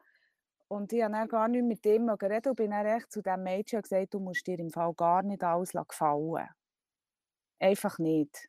Und 0.69 0.93
ich 0.93 1.03
habe 1.03 1.13
dann 1.13 1.29
gar 1.29 1.49
nicht 1.49 1.65
mit 1.65 1.85
ihm 1.87 2.07
geredet 2.19 2.49
und 2.49 2.57
bin 2.57 2.71
dann 2.71 2.87
echt 2.87 3.11
zu 3.11 3.23
diesem 3.23 3.43
Mädchen 3.43 3.81
gesagt, 3.81 4.13
du 4.13 4.21
musst 4.21 4.47
dir 4.47 4.59
im 4.59 4.71
Fall 4.71 4.93
gar 4.95 5.23
nicht 5.23 5.43
alles 5.43 5.73
gefallen. 5.73 6.49
Einfach 7.59 7.99
nicht. 7.99 8.49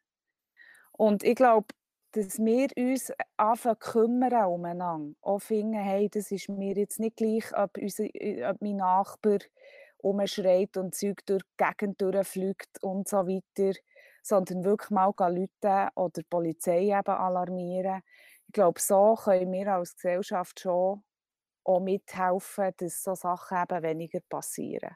Und 0.91 1.23
ich 1.23 1.35
glaube, 1.35 1.67
dass 2.11 2.39
wir 2.39 2.69
uns 2.75 3.11
anfangen 3.37 3.79
kümmern 3.79 4.45
umeinander. 4.45 5.15
Auch 5.21 5.39
finden, 5.39 5.73
hey, 5.73 6.09
das 6.09 6.31
ist 6.31 6.49
mir 6.49 6.75
jetzt 6.75 6.99
nicht 6.99 7.17
gleich, 7.17 7.55
ob, 7.55 7.77
unser, 7.77 8.05
ob 8.05 8.61
mein 8.61 8.77
Nachbar 8.77 9.39
umschreit 9.97 10.77
und 10.77 10.95
Zeug 10.95 11.25
durch 11.25 11.43
die 11.43 11.63
Gegend 11.63 12.01
durchfliegt 12.01 12.81
und 12.81 13.07
so 13.07 13.27
weiter, 13.27 13.77
sondern 14.23 14.63
wirklich 14.63 14.89
mal 14.89 15.13
Leute 15.17 15.89
oder 15.95 16.21
die 16.21 16.23
Polizei 16.23 16.83
eben 16.85 17.11
alarmieren. 17.11 18.01
Ich 18.47 18.53
glaube, 18.53 18.79
so 18.79 19.15
können 19.15 19.51
wir 19.51 19.73
als 19.73 19.95
Gesellschaft 19.95 20.59
schon 20.59 21.03
auch 21.63 21.79
mithelfen, 21.79 22.71
dass 22.77 23.03
so 23.03 23.13
Sachen 23.13 23.57
eben 23.61 23.83
weniger 23.83 24.21
passieren. 24.21 24.95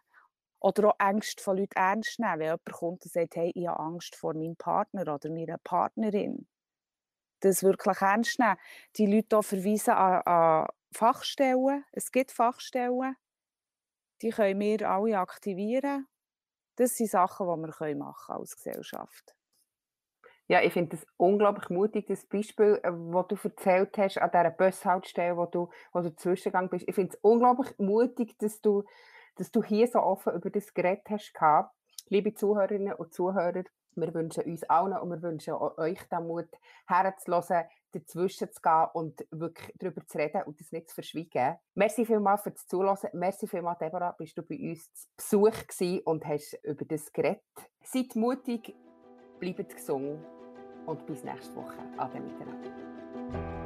Oder 0.60 0.90
auch 0.90 1.00
Ängste 1.00 1.44
von 1.44 1.58
Leuten 1.58 1.76
ernst 1.76 2.20
nehmen. 2.20 2.40
Wenn 2.40 2.46
jemand 2.46 2.72
kommt 2.72 3.04
und 3.04 3.12
sagt, 3.12 3.36
hey, 3.36 3.52
ich 3.54 3.68
habe 3.68 3.80
Angst 3.80 4.16
vor 4.16 4.34
meinem 4.34 4.56
Partner 4.56 5.14
oder 5.14 5.30
meiner 5.30 5.58
Partnerin. 5.58 6.48
Das 7.44 7.62
wirklich 7.62 8.00
ernst 8.00 8.40
nehmen. 8.40 8.56
Die 8.96 9.06
Leute 9.06 9.38
auch 9.38 9.44
verweisen 9.44 9.94
an, 9.94 10.22
an 10.22 10.68
Fachstellen. 10.94 11.84
Es 11.92 12.10
gibt 12.12 12.32
Fachstellen. 12.32 13.18
Die 14.22 14.30
können 14.30 14.62
wir 14.62 14.90
alle 14.90 15.20
aktivieren. 15.20 16.08
Das 16.78 16.96
sind 16.96 17.10
Sachen, 17.10 17.46
die 17.46 17.52
wir 17.52 17.58
machen 17.58 17.78
können 17.78 18.02
als 18.02 18.56
Gesellschaft. 18.56 19.36
Ja, 20.48 20.62
ich 20.62 20.72
finde 20.72 20.96
das 20.96 21.06
unglaublich 21.18 21.70
mutig, 21.70 22.08
das 22.08 22.26
Beispiel, 22.26 22.80
das 22.82 22.94
äh, 22.94 23.28
du 23.28 23.38
erzählt 23.44 23.98
hast, 23.98 24.18
an 24.20 24.32
dieser 24.32 24.50
Bushaltestelle, 24.50 25.36
wo 25.36 25.46
du, 25.46 25.70
wo 25.92 26.02
du 26.02 26.16
zwischengegangen 26.16 26.70
bist. 26.70 26.88
Ich 26.88 26.96
finde 26.96 27.14
es 27.14 27.20
unglaublich 27.22 27.78
mutig, 27.78 28.38
dass 28.40 28.62
du, 28.62 28.84
dass 29.36 29.52
du 29.52 29.64
hier 29.64 29.88
so 29.88 30.00
offen 30.00 30.34
über 30.34 30.50
das 30.50 30.74
Gerät 30.74 31.02
hast 31.10 31.34
gehabt. 31.34 31.76
Liebe 32.08 32.34
Zuhörerinnen 32.34 32.94
und 32.94 33.14
Zuhörer, 33.14 33.64
wir 33.96 34.14
wünschen 34.14 34.44
uns 34.44 34.64
allen 34.64 34.98
und 34.98 35.10
wir 35.10 35.22
wünschen 35.22 35.54
euch 35.54 36.02
den 36.10 36.28
Mut, 36.28 36.50
herzulassen, 36.88 37.64
dazwischen 37.92 38.52
zu 38.52 38.62
gehen 38.62 38.88
und 38.94 39.26
wirklich 39.32 39.74
darüber 39.78 40.06
zu 40.06 40.18
reden 40.18 40.44
und 40.44 40.60
das 40.60 40.72
nicht 40.72 40.90
zu 40.90 40.96
verschweigen. 40.96 41.58
Merci 41.76 42.06
vielmals 42.06 42.42
für 42.42 42.52
das 42.52 42.66
Zuhören. 42.68 43.10
Merci 43.14 43.48
vielmals, 43.48 43.80
Deborah, 43.80 44.16
bist 44.18 44.38
du 44.38 44.44
bei 44.44 44.58
uns 44.58 44.92
zu 44.94 45.08
Besuch 45.16 45.68
gewesen 45.68 46.02
und 46.06 46.26
hast 46.26 46.58
über 46.64 46.86
das 46.86 47.12
geredet. 47.12 47.42
Seid 47.84 48.16
mutig, 48.16 48.76
bleibt 49.40 49.76
gesund 49.76 50.20
und 50.86 51.06
bis 51.06 51.24
nächste 51.24 51.56
Woche. 51.56 51.78
Ade 51.98 52.20
miteinander. 52.20 53.63